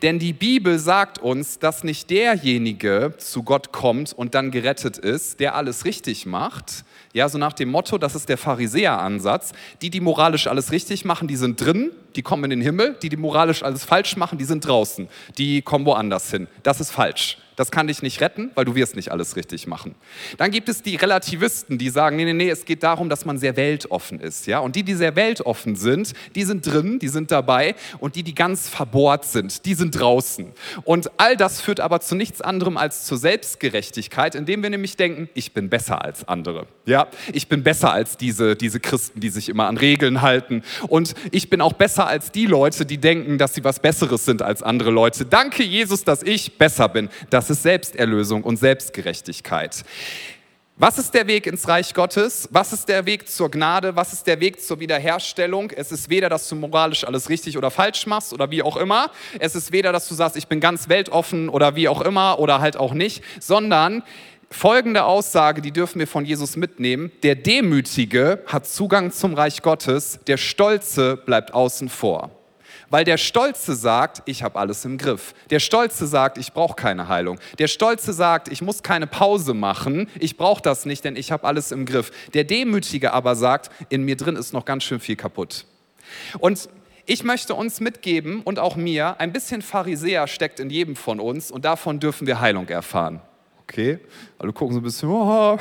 [0.00, 5.40] Denn die Bibel sagt uns, dass nicht derjenige zu Gott kommt und dann gerettet ist,
[5.40, 9.50] der alles richtig macht, ja, so nach dem Motto, das ist der Pharisäer-Ansatz.
[9.82, 12.96] Die, die moralisch alles richtig machen, die sind drin, die kommen in den Himmel.
[13.02, 15.08] Die, die moralisch alles falsch machen, die sind draußen.
[15.36, 16.46] Die kommen woanders hin.
[16.62, 17.38] Das ist falsch.
[17.60, 19.94] Das kann dich nicht retten, weil du wirst nicht alles richtig machen.
[20.38, 23.36] Dann gibt es die Relativisten, die sagen, nee, nee, nee, es geht darum, dass man
[23.36, 24.46] sehr weltoffen ist.
[24.46, 24.60] Ja?
[24.60, 27.74] Und die, die sehr weltoffen sind, die sind drin, die sind dabei.
[27.98, 30.52] Und die, die ganz verbohrt sind, die sind draußen.
[30.84, 35.28] Und all das führt aber zu nichts anderem als zur Selbstgerechtigkeit, indem wir nämlich denken,
[35.34, 36.66] ich bin besser als andere.
[36.86, 37.08] Ja?
[37.30, 40.62] Ich bin besser als diese, diese Christen, die sich immer an Regeln halten.
[40.88, 44.40] Und ich bin auch besser als die Leute, die denken, dass sie was Besseres sind
[44.40, 45.26] als andere Leute.
[45.26, 47.10] Danke, Jesus, dass ich besser bin.
[47.28, 49.84] Das ist Selbsterlösung und Selbstgerechtigkeit.
[50.82, 52.48] Was ist der Weg ins Reich Gottes?
[52.52, 53.96] Was ist der Weg zur Gnade?
[53.96, 55.70] Was ist der Weg zur Wiederherstellung?
[55.72, 59.10] Es ist weder, dass du moralisch alles richtig oder falsch machst oder wie auch immer.
[59.38, 62.62] Es ist weder, dass du sagst, ich bin ganz weltoffen oder wie auch immer oder
[62.62, 64.02] halt auch nicht, sondern
[64.50, 67.12] folgende Aussage, die dürfen wir von Jesus mitnehmen.
[67.24, 72.30] Der Demütige hat Zugang zum Reich Gottes, der Stolze bleibt außen vor.
[72.90, 75.32] Weil der Stolze sagt, ich habe alles im Griff.
[75.48, 77.38] Der Stolze sagt, ich brauche keine Heilung.
[77.58, 80.08] Der Stolze sagt, ich muss keine Pause machen.
[80.18, 82.10] Ich brauche das nicht, denn ich habe alles im Griff.
[82.34, 85.64] Der Demütige aber sagt, in mir drin ist noch ganz schön viel kaputt.
[86.40, 86.68] Und
[87.06, 91.50] ich möchte uns mitgeben und auch mir, ein bisschen Pharisäer steckt in jedem von uns
[91.50, 93.20] und davon dürfen wir Heilung erfahren.
[93.62, 93.98] Okay?
[94.38, 95.56] Alle gucken so ein bisschen, oh,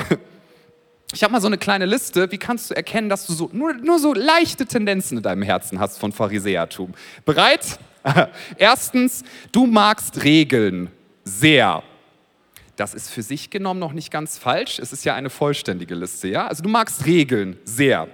[1.14, 3.74] ich habe mal so eine kleine Liste, wie kannst du erkennen, dass du so, nur,
[3.74, 6.94] nur so leichte Tendenzen in deinem Herzen hast von Pharisäertum.
[7.26, 7.80] Bereit?
[8.58, 10.92] Erstens, du magst Regeln
[11.24, 11.84] sehr.
[12.76, 14.80] Das ist für sich genommen noch nicht ganz falsch.
[14.80, 16.48] Es ist ja eine vollständige Liste, ja?
[16.48, 18.08] Also du magst Regeln sehr.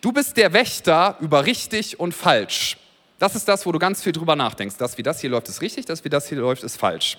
[0.00, 2.78] Du bist der Wächter über richtig und falsch.
[3.18, 4.76] Das ist das, wo du ganz viel drüber nachdenkst.
[4.76, 7.16] Das, wie das hier läuft, ist richtig, das, wie das hier läuft, ist falsch.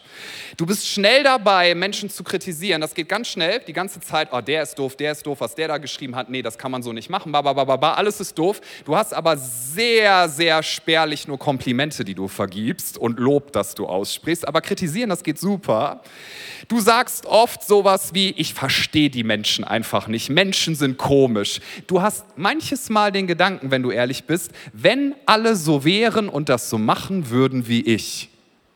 [0.55, 2.81] Du bist schnell dabei, Menschen zu kritisieren.
[2.81, 4.29] Das geht ganz schnell, die ganze Zeit.
[4.31, 6.29] Oh, der ist doof, der ist doof, was der da geschrieben hat.
[6.29, 7.31] Nee, das kann man so nicht machen.
[7.31, 7.93] Ba, ba, ba, ba, ba.
[7.95, 8.61] Alles ist doof.
[8.85, 13.87] Du hast aber sehr, sehr spärlich nur Komplimente, die du vergibst und Lob, das du
[13.87, 14.47] aussprichst.
[14.47, 16.01] Aber kritisieren, das geht super.
[16.67, 20.29] Du sagst oft sowas wie, ich verstehe die Menschen einfach nicht.
[20.29, 21.59] Menschen sind komisch.
[21.87, 26.49] Du hast manches Mal den Gedanken, wenn du ehrlich bist, wenn alle so wären und
[26.49, 28.29] das so machen würden wie ich,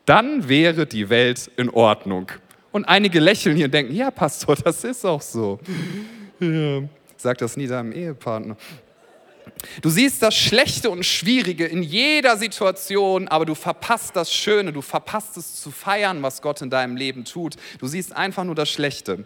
[0.05, 2.31] dann wäre die Welt in Ordnung.
[2.71, 5.59] Und einige lächeln hier und denken, ja, Pastor, das ist auch so.
[6.39, 6.83] Ja.
[7.17, 8.55] Sag das nie deinem Ehepartner.
[9.81, 14.81] Du siehst das Schlechte und Schwierige in jeder Situation, aber du verpasst das Schöne, du
[14.81, 17.57] verpasst es zu feiern, was Gott in deinem Leben tut.
[17.79, 19.25] Du siehst einfach nur das Schlechte.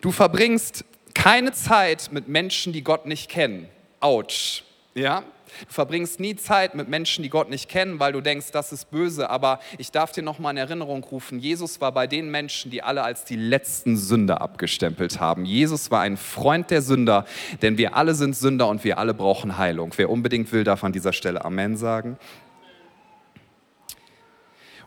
[0.00, 3.68] Du verbringst keine Zeit mit Menschen, die Gott nicht kennen.
[4.00, 4.64] Autsch.
[4.94, 5.22] Ja?
[5.66, 8.90] Du verbringst nie Zeit mit Menschen, die Gott nicht kennen, weil du denkst, das ist
[8.90, 9.30] böse.
[9.30, 12.82] Aber ich darf dir noch mal in Erinnerung rufen, Jesus war bei den Menschen, die
[12.82, 15.44] alle als die letzten Sünder abgestempelt haben.
[15.44, 17.24] Jesus war ein Freund der Sünder,
[17.62, 19.92] denn wir alle sind Sünder und wir alle brauchen Heilung.
[19.96, 22.18] Wer unbedingt will, darf an dieser Stelle Amen sagen.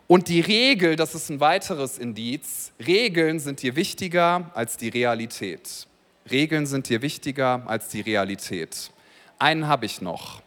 [0.08, 5.86] Und die Regel, das ist ein weiteres Indiz, Regeln sind dir wichtiger als die Realität.
[6.30, 8.90] Regeln sind dir wichtiger als die Realität.
[9.38, 10.42] Einen habe ich noch.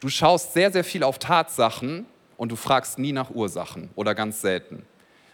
[0.00, 2.06] Du schaust sehr, sehr viel auf Tatsachen
[2.38, 4.82] und du fragst nie nach Ursachen oder ganz selten.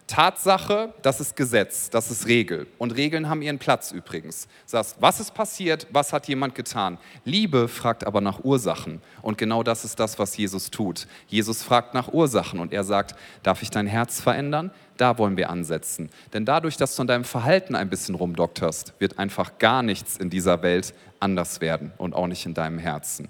[0.08, 2.66] Tatsache, das ist Gesetz, das ist Regel.
[2.78, 4.48] Und Regeln haben ihren Platz übrigens.
[4.64, 6.98] Sagst, was ist passiert, was hat jemand getan?
[7.24, 9.00] Liebe fragt aber nach Ursachen.
[9.22, 11.06] Und genau das ist das, was Jesus tut.
[11.28, 14.72] Jesus fragt nach Ursachen und er sagt, darf ich dein Herz verändern?
[14.96, 16.10] Da wollen wir ansetzen.
[16.32, 20.30] Denn dadurch, dass du an deinem Verhalten ein bisschen rumdokterst, wird einfach gar nichts in
[20.30, 23.28] dieser Welt anders werden und auch nicht in deinem Herzen.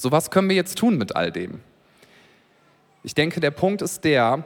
[0.00, 1.58] So, was können wir jetzt tun mit all dem?
[3.02, 4.44] Ich denke, der Punkt ist der,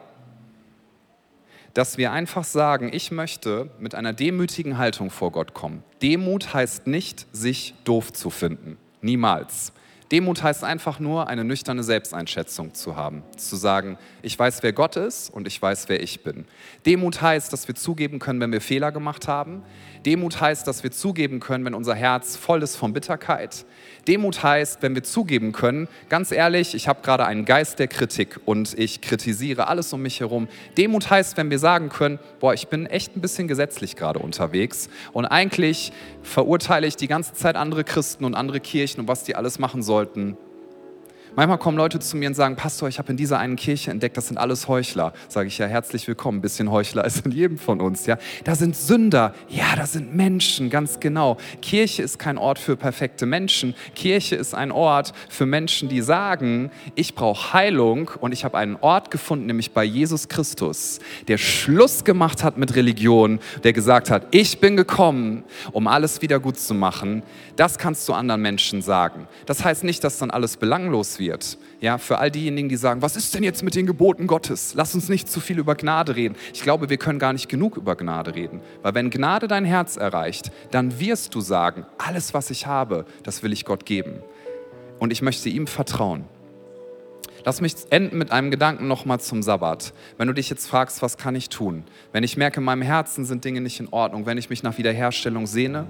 [1.74, 5.84] dass wir einfach sagen, ich möchte mit einer demütigen Haltung vor Gott kommen.
[6.00, 8.78] Demut heißt nicht, sich doof zu finden.
[9.02, 9.74] Niemals.
[10.12, 13.22] Demut heißt einfach nur, eine nüchterne Selbsteinschätzung zu haben.
[13.38, 16.44] Zu sagen, ich weiß, wer Gott ist und ich weiß, wer ich bin.
[16.84, 19.62] Demut heißt, dass wir zugeben können, wenn wir Fehler gemacht haben.
[20.04, 23.64] Demut heißt, dass wir zugeben können, wenn unser Herz voll ist von Bitterkeit.
[24.06, 28.40] Demut heißt, wenn wir zugeben können, ganz ehrlich, ich habe gerade einen Geist der Kritik
[28.44, 30.48] und ich kritisiere alles um mich herum.
[30.76, 34.90] Demut heißt, wenn wir sagen können, boah, ich bin echt ein bisschen gesetzlich gerade unterwegs
[35.12, 39.36] und eigentlich verurteile ich die ganze Zeit andere Christen und andere Kirchen und was die
[39.36, 40.36] alles machen sollten.
[41.34, 44.18] Manchmal kommen Leute zu mir und sagen, Pastor, ich habe in dieser einen Kirche entdeckt,
[44.18, 45.14] das sind alles Heuchler.
[45.28, 46.38] Sage ich ja, herzlich willkommen.
[46.38, 48.04] Ein bisschen Heuchler ist in jedem von uns.
[48.04, 49.32] Ja, da sind Sünder.
[49.48, 51.38] Ja, da sind Menschen, ganz genau.
[51.62, 53.74] Kirche ist kein Ort für perfekte Menschen.
[53.94, 58.76] Kirche ist ein Ort für Menschen, die sagen, ich brauche Heilung und ich habe einen
[58.82, 64.26] Ort gefunden, nämlich bei Jesus Christus, der Schluss gemacht hat mit Religion, der gesagt hat,
[64.32, 67.22] ich bin gekommen, um alles wieder gut zu machen.
[67.56, 69.28] Das kannst du anderen Menschen sagen.
[69.46, 71.56] Das heißt nicht, dass dann alles belanglos wird wird.
[71.80, 74.74] Ja, für all diejenigen, die sagen, was ist denn jetzt mit den Geboten Gottes?
[74.74, 76.36] Lass uns nicht zu viel über Gnade reden.
[76.52, 78.60] Ich glaube, wir können gar nicht genug über Gnade reden.
[78.82, 83.42] Weil wenn Gnade dein Herz erreicht, dann wirst du sagen, alles, was ich habe, das
[83.42, 84.16] will ich Gott geben.
[84.98, 86.24] Und ich möchte ihm vertrauen.
[87.44, 89.92] Lass mich enden mit einem Gedanken nochmal zum Sabbat.
[90.16, 91.84] Wenn du dich jetzt fragst, was kann ich tun?
[92.12, 94.78] Wenn ich merke, in meinem Herzen sind Dinge nicht in Ordnung, wenn ich mich nach
[94.78, 95.86] Wiederherstellung sehne,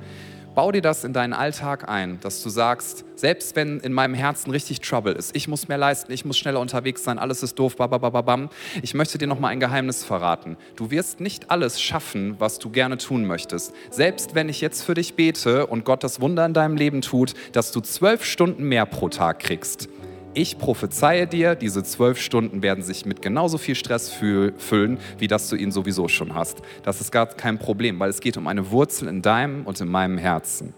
[0.55, 4.51] Bau dir das in deinen Alltag ein, dass du sagst, selbst wenn in meinem Herzen
[4.51, 7.77] richtig Trouble ist, ich muss mehr leisten, ich muss schneller unterwegs sein, alles ist doof,
[7.77, 8.51] babababam,
[8.83, 10.59] ich möchte dir nochmal ein Geheimnis verraten.
[10.77, 13.73] Du wirst nicht alles schaffen, was du gerne tun möchtest.
[13.91, 17.33] Selbst wenn ich jetzt für dich bete und Gott das Wunder in deinem Leben tut,
[17.53, 19.89] dass du zwölf Stunden mehr pro Tag kriegst,
[20.35, 25.49] ich prophezeie dir, diese zwölf Stunden werden sich mit genauso viel Stress füllen, wie dass
[25.49, 26.59] du ihn sowieso schon hast.
[26.83, 29.89] Das ist gar kein Problem, weil es geht um eine Wurzel in deinem und in
[29.89, 30.75] meinem Herzen.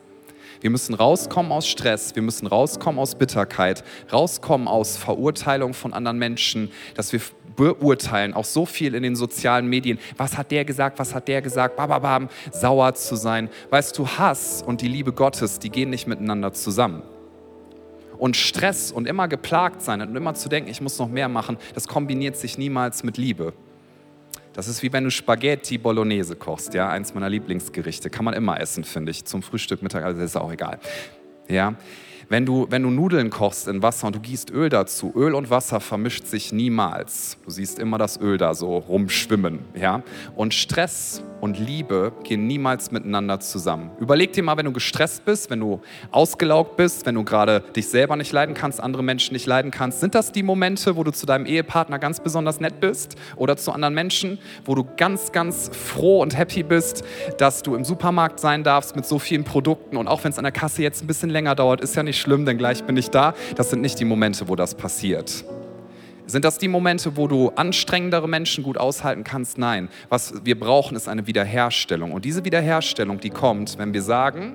[0.61, 6.19] Wir müssen rauskommen aus Stress, wir müssen rauskommen aus Bitterkeit, rauskommen aus Verurteilung von anderen
[6.19, 7.21] Menschen, dass wir
[7.55, 9.99] beurteilen, auch so viel in den sozialen Medien.
[10.17, 13.51] Was hat der gesagt, was hat der gesagt, bababam, sauer zu sein.
[13.71, 17.03] Weißt du, Hass und die Liebe Gottes, die gehen nicht miteinander zusammen.
[18.19, 21.59] Und Stress und immer geplagt sein und immer zu denken, ich muss noch mehr machen,
[21.75, 23.53] das kombiniert sich niemals mit Liebe.
[24.53, 28.09] Das ist wie wenn du Spaghetti Bolognese kochst, ja, eins meiner Lieblingsgerichte.
[28.09, 30.79] Kann man immer essen, finde ich, zum Frühstück, Mittag, also ist auch egal.
[31.49, 31.75] Ja,
[32.29, 35.51] wenn du, wenn du Nudeln kochst in Wasser und du gießt Öl dazu, Öl und
[35.51, 37.37] Wasser vermischt sich niemals.
[37.45, 39.61] Du siehst immer das Öl da so rumschwimmen.
[39.75, 40.03] Ja?
[40.35, 43.91] Und Stress und Liebe gehen niemals miteinander zusammen.
[44.01, 47.89] Überleg dir mal, wenn du gestresst bist, wenn du ausgelaugt bist, wenn du gerade dich
[47.89, 51.11] selber nicht leiden kannst, andere Menschen nicht leiden kannst, sind das die Momente, wo du
[51.11, 55.71] zu deinem Ehepartner ganz besonders nett bist oder zu anderen Menschen, wo du ganz, ganz
[55.73, 57.05] froh und happy bist,
[57.37, 60.45] dass du im Supermarkt sein darfst mit so vielen Produkten und auch wenn es an
[60.45, 63.11] der Kasse jetzt ein bisschen länger dauert, ist ja nicht schlimm, denn gleich bin ich
[63.11, 63.35] da.
[63.57, 65.45] Das sind nicht die Momente, wo das passiert.
[66.27, 69.59] Sind das die Momente, wo du anstrengendere Menschen gut aushalten kannst?
[69.59, 69.89] Nein.
[70.09, 72.13] Was wir brauchen, ist eine Wiederherstellung.
[72.13, 74.55] Und diese Wiederherstellung, die kommt, wenn wir sagen,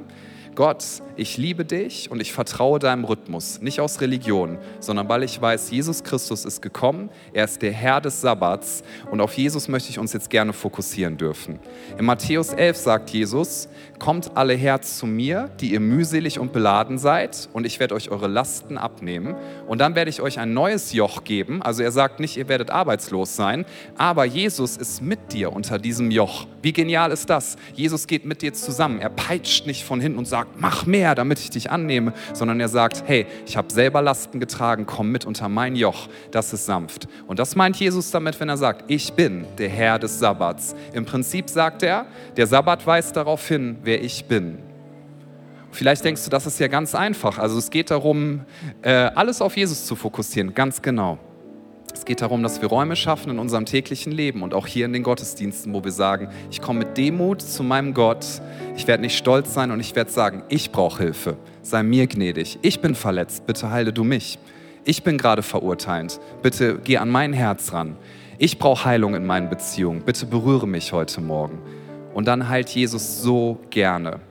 [0.60, 0.84] Gott,
[1.16, 5.72] ich liebe dich und ich vertraue deinem Rhythmus, nicht aus Religion, sondern weil ich weiß,
[5.72, 10.00] Jesus Christus ist gekommen, er ist der Herr des Sabbats und auf Jesus möchte ich
[10.00, 11.60] uns jetzt gerne fokussieren dürfen.
[11.98, 13.70] In Matthäus 11 sagt Jesus,
[14.00, 18.12] kommt alle her zu mir, die ihr mühselig und beladen seid und ich werde euch
[18.12, 21.62] eure Lasten abnehmen und dann werde ich euch ein neues Joch geben.
[21.62, 23.64] Also er sagt nicht, ihr werdet arbeitslos sein,
[23.98, 26.48] aber Jesus ist mit dir unter diesem Joch.
[26.62, 27.56] Wie genial ist das?
[27.76, 29.00] Jesus geht mit dir zusammen.
[29.00, 32.70] Er peitscht nicht von hinten und sagt, mach mehr, damit ich dich annehme, sondern er
[32.70, 37.08] sagt, hey, ich habe selber Lasten getragen, komm mit unter mein Joch, das ist sanft.
[37.28, 40.76] Und das meint Jesus damit, wenn er sagt, ich bin der Herr des Sabbats.
[40.94, 42.06] Im Prinzip sagt er,
[42.38, 44.60] der Sabbat weist darauf hin, wer ich bin.
[45.72, 47.38] Vielleicht denkst du, das ist ja ganz einfach.
[47.38, 48.42] Also es geht darum,
[48.82, 51.20] äh, alles auf Jesus zu fokussieren, ganz genau.
[52.00, 54.94] Es geht darum, dass wir Räume schaffen in unserem täglichen Leben und auch hier in
[54.94, 58.26] den Gottesdiensten, wo wir sagen, ich komme mit Demut zu meinem Gott,
[58.78, 62.58] ich werde nicht stolz sein und ich werde sagen, ich brauche Hilfe, sei mir gnädig,
[62.62, 64.40] ich bin verletzt, bitte heile du mich.
[64.86, 67.98] Ich bin gerade verurteilt, bitte geh an mein Herz ran.
[68.38, 71.60] Ich brauche Heilung in meinen Beziehungen, bitte berühre mich heute Morgen.
[72.14, 74.22] Und dann heilt Jesus so gerne.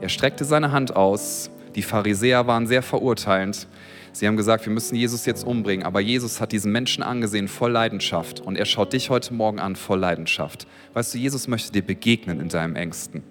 [0.00, 3.68] Er streckte seine Hand aus, die Pharisäer waren sehr verurteilend
[4.12, 7.70] Sie haben gesagt, wir müssen Jesus jetzt umbringen, aber Jesus hat diesen Menschen angesehen voll
[7.70, 10.66] Leidenschaft und er schaut dich heute Morgen an voll Leidenschaft.
[10.94, 13.22] Weißt du, Jesus möchte dir begegnen in deinem Ängsten.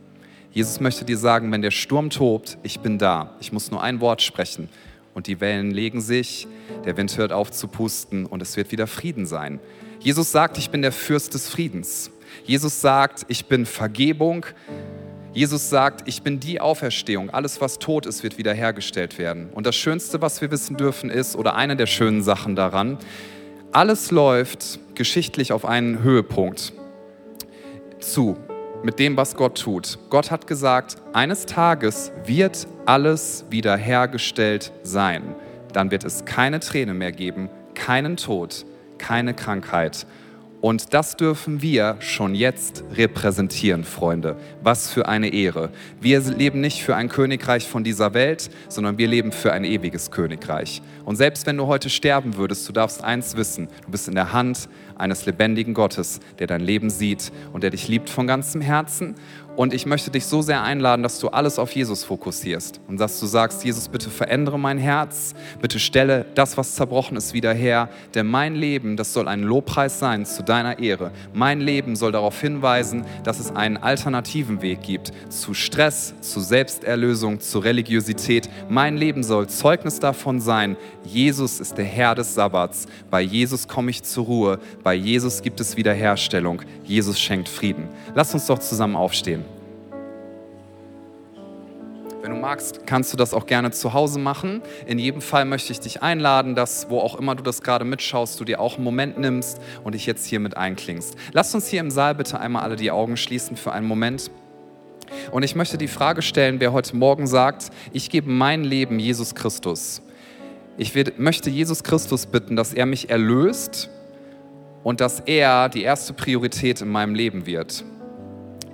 [0.51, 3.35] Jesus möchte dir sagen, wenn der Sturm tobt, ich bin da.
[3.39, 4.69] Ich muss nur ein Wort sprechen
[5.13, 6.47] und die Wellen legen sich,
[6.85, 9.59] der Wind hört auf zu pusten und es wird wieder Frieden sein.
[9.99, 12.09] Jesus sagt, ich bin der Fürst des Friedens.
[12.45, 14.45] Jesus sagt, ich bin Vergebung,
[15.33, 17.29] Jesus sagt, ich bin die Auferstehung.
[17.29, 19.49] Alles, was tot ist, wird wiederhergestellt werden.
[19.51, 22.97] Und das Schönste, was wir wissen dürfen, ist, oder eine der schönen Sachen daran,
[23.71, 26.73] alles läuft geschichtlich auf einen Höhepunkt
[27.99, 28.37] zu
[28.81, 29.99] mit dem, was Gott tut.
[30.09, 35.35] Gott hat gesagt, eines Tages wird alles wiederhergestellt sein.
[35.73, 38.65] Dann wird es keine Träne mehr geben, keinen Tod,
[38.97, 40.07] keine Krankheit
[40.61, 44.35] Und das dürfen wir schon jetzt repräsentieren, Freunde.
[44.61, 45.69] Was für eine Ehre.
[46.01, 50.11] Wir leben nicht für ein Königreich von dieser Welt, sondern wir leben für ein ewiges
[50.11, 50.81] Königreich.
[51.05, 54.33] Und selbst wenn du heute sterben würdest, du darfst eins wissen, du bist in der
[54.33, 59.15] Hand eines lebendigen Gottes, der dein Leben sieht und der dich liebt von ganzem Herzen
[59.59, 63.19] und ich möchte dich so sehr einladen, dass du alles auf Jesus fokussierst und dass
[63.19, 67.89] du sagst, Jesus, bitte verändere mein Herz, bitte stelle das, was zerbrochen ist, wieder her.
[68.15, 71.11] Denn mein Leben, das soll ein Lobpreis sein zu deiner Ehre.
[71.33, 77.41] Mein Leben soll darauf hinweisen, dass es einen alternativen Weg gibt zu Stress, zu Selbsterlösung,
[77.41, 78.49] zu Religiosität.
[78.69, 82.87] Mein Leben soll Zeugnis davon sein, Jesus ist der Herr des Sabbats.
[83.09, 84.59] Bei Jesus komme ich zur Ruhe.
[84.83, 86.61] Bei Jesus gibt es Wiederherstellung.
[86.85, 87.89] Jesus schenkt Frieden.
[88.13, 89.48] Lass uns doch zusammen aufstehen.
[92.39, 94.61] Magst, kannst du das auch gerne zu Hause machen.
[94.87, 98.39] In jedem Fall möchte ich dich einladen, dass, wo auch immer du das gerade mitschaust,
[98.39, 101.15] du dir auch einen Moment nimmst und dich jetzt hier mit einklingst.
[101.33, 104.31] Lass uns hier im Saal bitte einmal alle die Augen schließen für einen Moment.
[105.31, 109.35] Und ich möchte die Frage stellen, wer heute Morgen sagt, ich gebe mein Leben Jesus
[109.35, 110.01] Christus.
[110.77, 113.89] Ich möchte Jesus Christus bitten, dass er mich erlöst
[114.83, 117.83] und dass er die erste Priorität in meinem Leben wird.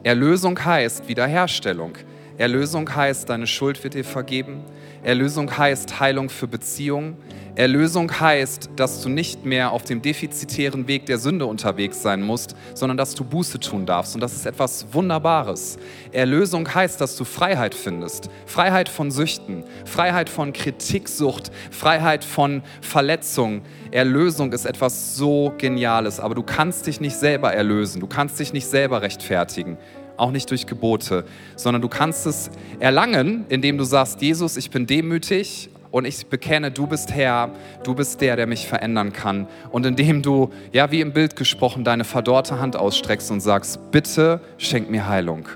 [0.03, 1.93] Erlösung heißt Wiederherstellung.
[2.37, 4.61] Erlösung heißt, deine Schuld wird dir vergeben.
[5.03, 7.15] Erlösung heißt Heilung für Beziehungen.
[7.55, 12.53] Erlösung heißt, dass du nicht mehr auf dem defizitären Weg der Sünde unterwegs sein musst,
[12.73, 14.15] sondern dass du Buße tun darfst.
[14.15, 15.77] Und das ist etwas Wunderbares.
[16.11, 18.29] Erlösung heißt, dass du Freiheit findest.
[18.45, 23.61] Freiheit von Süchten, Freiheit von Kritiksucht, Freiheit von Verletzung.
[23.91, 28.01] Erlösung ist etwas so Geniales, aber du kannst dich nicht selber erlösen.
[28.01, 29.77] Du kannst dich nicht selber rechtfertigen
[30.17, 32.49] auch nicht durch Gebote, sondern du kannst es
[32.79, 37.51] erlangen, indem du sagst, Jesus, ich bin demütig und ich bekenne, du bist Herr,
[37.83, 39.47] du bist der, der mich verändern kann.
[39.71, 44.41] Und indem du, ja, wie im Bild gesprochen, deine verdorrte Hand ausstreckst und sagst, bitte
[44.57, 45.47] schenk mir Heilung,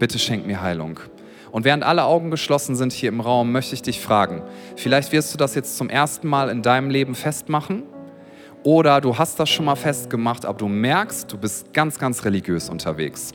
[0.00, 0.98] bitte schenk mir Heilung.
[1.52, 4.42] Und während alle Augen geschlossen sind hier im Raum, möchte ich dich fragen,
[4.74, 7.84] vielleicht wirst du das jetzt zum ersten Mal in deinem Leben festmachen
[8.64, 12.68] oder du hast das schon mal festgemacht, aber du merkst, du bist ganz, ganz religiös
[12.68, 13.32] unterwegs.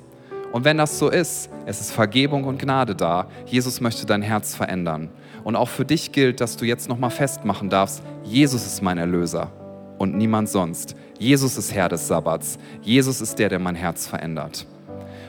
[0.51, 3.27] Und wenn das so ist, es ist Vergebung und Gnade da.
[3.45, 5.09] Jesus möchte dein Herz verändern.
[5.43, 9.51] Und auch für dich gilt, dass du jetzt nochmal festmachen darfst, Jesus ist mein Erlöser
[9.99, 10.95] und niemand sonst.
[11.19, 12.57] Jesus ist Herr des Sabbats.
[12.81, 14.65] Jesus ist der, der mein Herz verändert.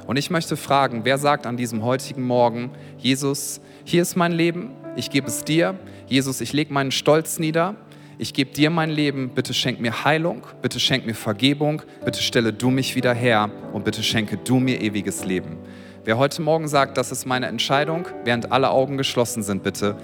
[0.07, 4.71] Und ich möchte fragen, wer sagt an diesem heutigen Morgen, Jesus, hier ist mein Leben,
[4.97, 5.79] ich gebe es dir.
[6.07, 7.77] Jesus, ich lege meinen Stolz nieder
[8.21, 12.53] ich gebe dir mein Leben, bitte schenk mir Heilung, bitte schenk mir Vergebung, bitte stelle
[12.53, 15.57] du mich wieder her und bitte schenke du mir ewiges Leben.
[16.05, 19.97] Wer heute Morgen sagt, das ist meine Entscheidung, während alle Augen geschlossen sind, bitte,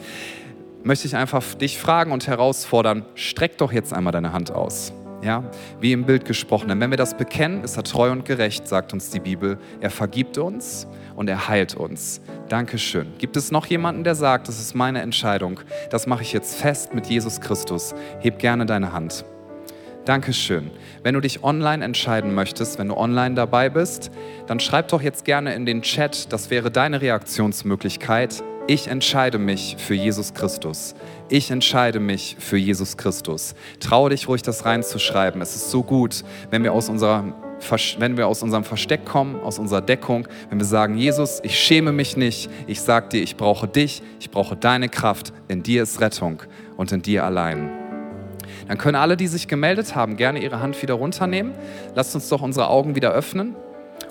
[0.82, 4.94] möchte ich einfach dich fragen und herausfordern, streck doch jetzt einmal deine Hand aus.
[5.22, 5.44] Ja,
[5.80, 6.68] wie im Bild gesprochen.
[6.68, 9.58] Denn wenn wir das bekennen, ist er treu und gerecht, sagt uns die Bibel.
[9.80, 10.86] Er vergibt uns
[11.16, 12.20] und er heilt uns.
[12.48, 13.14] Dankeschön.
[13.18, 15.60] Gibt es noch jemanden, der sagt, das ist meine Entscheidung,
[15.90, 17.94] das mache ich jetzt fest mit Jesus Christus?
[18.20, 19.24] Heb gerne deine Hand.
[20.04, 20.70] Dankeschön.
[21.02, 24.12] Wenn du dich online entscheiden möchtest, wenn du online dabei bist,
[24.46, 28.44] dann schreib doch jetzt gerne in den Chat, das wäre deine Reaktionsmöglichkeit.
[28.68, 30.94] Ich entscheide mich für Jesus Christus.
[31.28, 33.56] Ich entscheide mich für Jesus Christus.
[33.80, 35.40] Traue dich ruhig, das reinzuschreiben.
[35.42, 37.32] Es ist so gut, wenn wir aus unserer
[37.98, 41.92] wenn wir aus unserem Versteck kommen, aus unserer Deckung, wenn wir sagen, Jesus, ich schäme
[41.92, 46.00] mich nicht, ich sage dir, ich brauche dich, ich brauche deine Kraft, in dir ist
[46.00, 46.42] Rettung
[46.76, 47.70] und in dir allein.
[48.68, 51.52] Dann können alle, die sich gemeldet haben, gerne ihre Hand wieder runternehmen.
[51.94, 53.54] Lasst uns doch unsere Augen wieder öffnen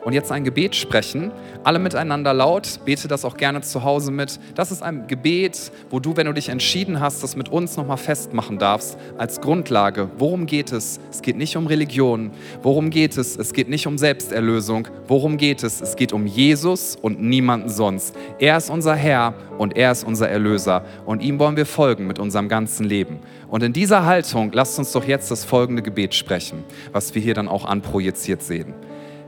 [0.05, 1.31] und jetzt ein Gebet sprechen.
[1.63, 4.39] Alle miteinander laut, bete das auch gerne zu Hause mit.
[4.53, 7.97] Das ist ein Gebet, wo du, wenn du dich entschieden hast, das mit uns nochmal
[7.97, 10.09] festmachen darfst, als Grundlage.
[10.17, 10.99] Worum geht es?
[11.09, 12.31] Es geht nicht um Religion.
[12.61, 13.35] Worum geht es?
[13.35, 14.87] Es geht nicht um Selbsterlösung.
[15.07, 15.81] Worum geht es?
[15.81, 18.15] Es geht um Jesus und niemanden sonst.
[18.37, 20.85] Er ist unser Herr und er ist unser Erlöser.
[21.07, 23.21] Und ihm wollen wir folgen mit unserem ganzen Leben.
[23.47, 27.33] Und in dieser Haltung lasst uns doch jetzt das folgende Gebet sprechen, was wir hier
[27.33, 28.75] dann auch anprojiziert sehen.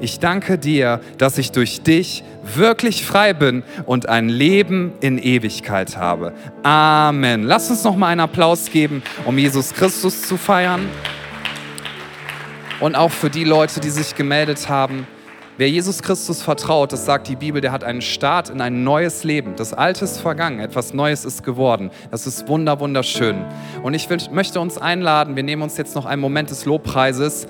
[0.00, 2.22] Ich danke dir, dass ich durch dich
[2.54, 6.32] wirklich frei bin und ein Leben in Ewigkeit habe.
[6.62, 7.42] Amen.
[7.42, 10.88] Lass uns noch mal einen Applaus geben, um Jesus Christus zu feiern.
[12.80, 15.06] Und auch für die Leute, die sich gemeldet haben,
[15.58, 19.24] Wer Jesus Christus vertraut, das sagt die Bibel, der hat einen Start in ein neues
[19.24, 19.56] Leben.
[19.56, 21.90] Das Alte ist vergangen, etwas Neues ist geworden.
[22.10, 23.42] Das ist wunder, wunderschön.
[23.82, 27.46] Und ich will, möchte uns einladen, wir nehmen uns jetzt noch einen Moment des Lobpreises.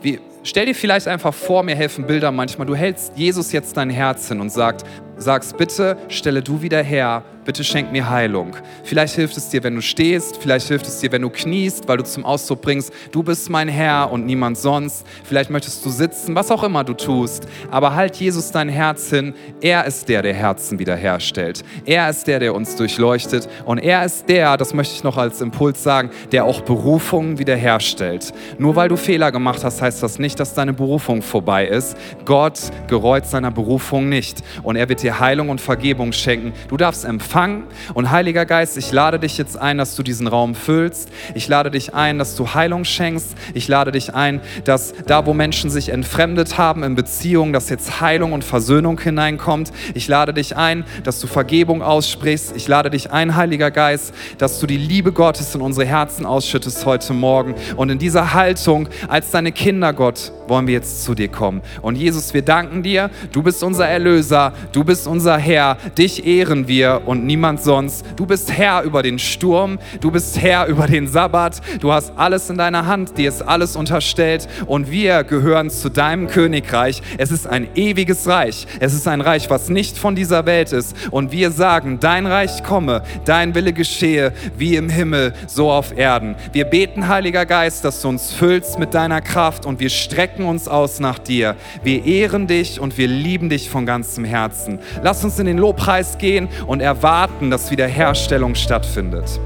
[0.00, 2.66] Wie, stell dir vielleicht einfach vor, mir helfen Bilder manchmal.
[2.66, 4.84] Du hältst Jesus jetzt dein Herz hin und sagt,
[5.20, 8.54] sagst, bitte stelle du wieder her bitte schenk mir Heilung.
[8.84, 11.96] Vielleicht hilft es dir, wenn du stehst, vielleicht hilft es dir, wenn du kniest, weil
[11.96, 15.06] du zum Ausdruck bringst, du bist mein Herr und niemand sonst.
[15.24, 17.48] Vielleicht möchtest du sitzen, was auch immer du tust.
[17.70, 19.34] Aber halt Jesus dein Herz hin.
[19.60, 21.64] Er ist der, der Herzen wiederherstellt.
[21.84, 23.48] Er ist der, der uns durchleuchtet.
[23.64, 28.32] Und er ist der, das möchte ich noch als Impuls sagen, der auch Berufungen wiederherstellt.
[28.58, 31.96] Nur weil du Fehler gemacht hast, heißt das nicht, dass deine Berufung vorbei ist.
[32.24, 34.42] Gott gereut seiner Berufung nicht.
[34.62, 36.52] Und er wird dir Heilung und Vergebung schenken.
[36.68, 37.64] Du darfst empfangen empfangen.
[37.94, 41.08] Und Heiliger Geist, ich lade dich jetzt ein, dass du diesen Raum füllst.
[41.34, 43.36] Ich lade dich ein, dass du Heilung schenkst.
[43.54, 48.00] Ich lade dich ein, dass da, wo Menschen sich entfremdet haben in Beziehungen, dass jetzt
[48.00, 49.72] Heilung und Versöhnung hineinkommt.
[49.94, 52.56] Ich lade dich ein, dass du Vergebung aussprichst.
[52.56, 56.84] Ich lade dich ein, Heiliger Geist, dass du die Liebe Gottes in unsere Herzen ausschüttest
[56.86, 57.54] heute Morgen.
[57.76, 61.62] Und in dieser Haltung, als deine Kinder, Gott, wollen wir jetzt zu dir kommen.
[61.80, 63.10] Und Jesus, wir danken dir.
[63.32, 64.52] Du bist unser Erlöser.
[64.72, 65.76] Du bist unser Herr.
[65.96, 68.04] Dich ehren wir und niemand sonst.
[68.16, 72.50] Du bist Herr über den Sturm, du bist Herr über den Sabbat, du hast alles
[72.50, 77.02] in deiner Hand, dir ist alles unterstellt und wir gehören zu deinem Königreich.
[77.18, 80.96] Es ist ein ewiges Reich, es ist ein Reich, was nicht von dieser Welt ist
[81.10, 86.36] und wir sagen, dein Reich komme, dein Wille geschehe, wie im Himmel, so auf Erden.
[86.52, 90.68] Wir beten, Heiliger Geist, dass du uns füllst mit deiner Kraft und wir strecken uns
[90.68, 91.56] aus nach dir.
[91.82, 94.79] Wir ehren dich und wir lieben dich von ganzem Herzen.
[95.02, 99.40] Lass uns in den Lobpreis gehen und erwarten, dass Wiederherstellung stattfindet.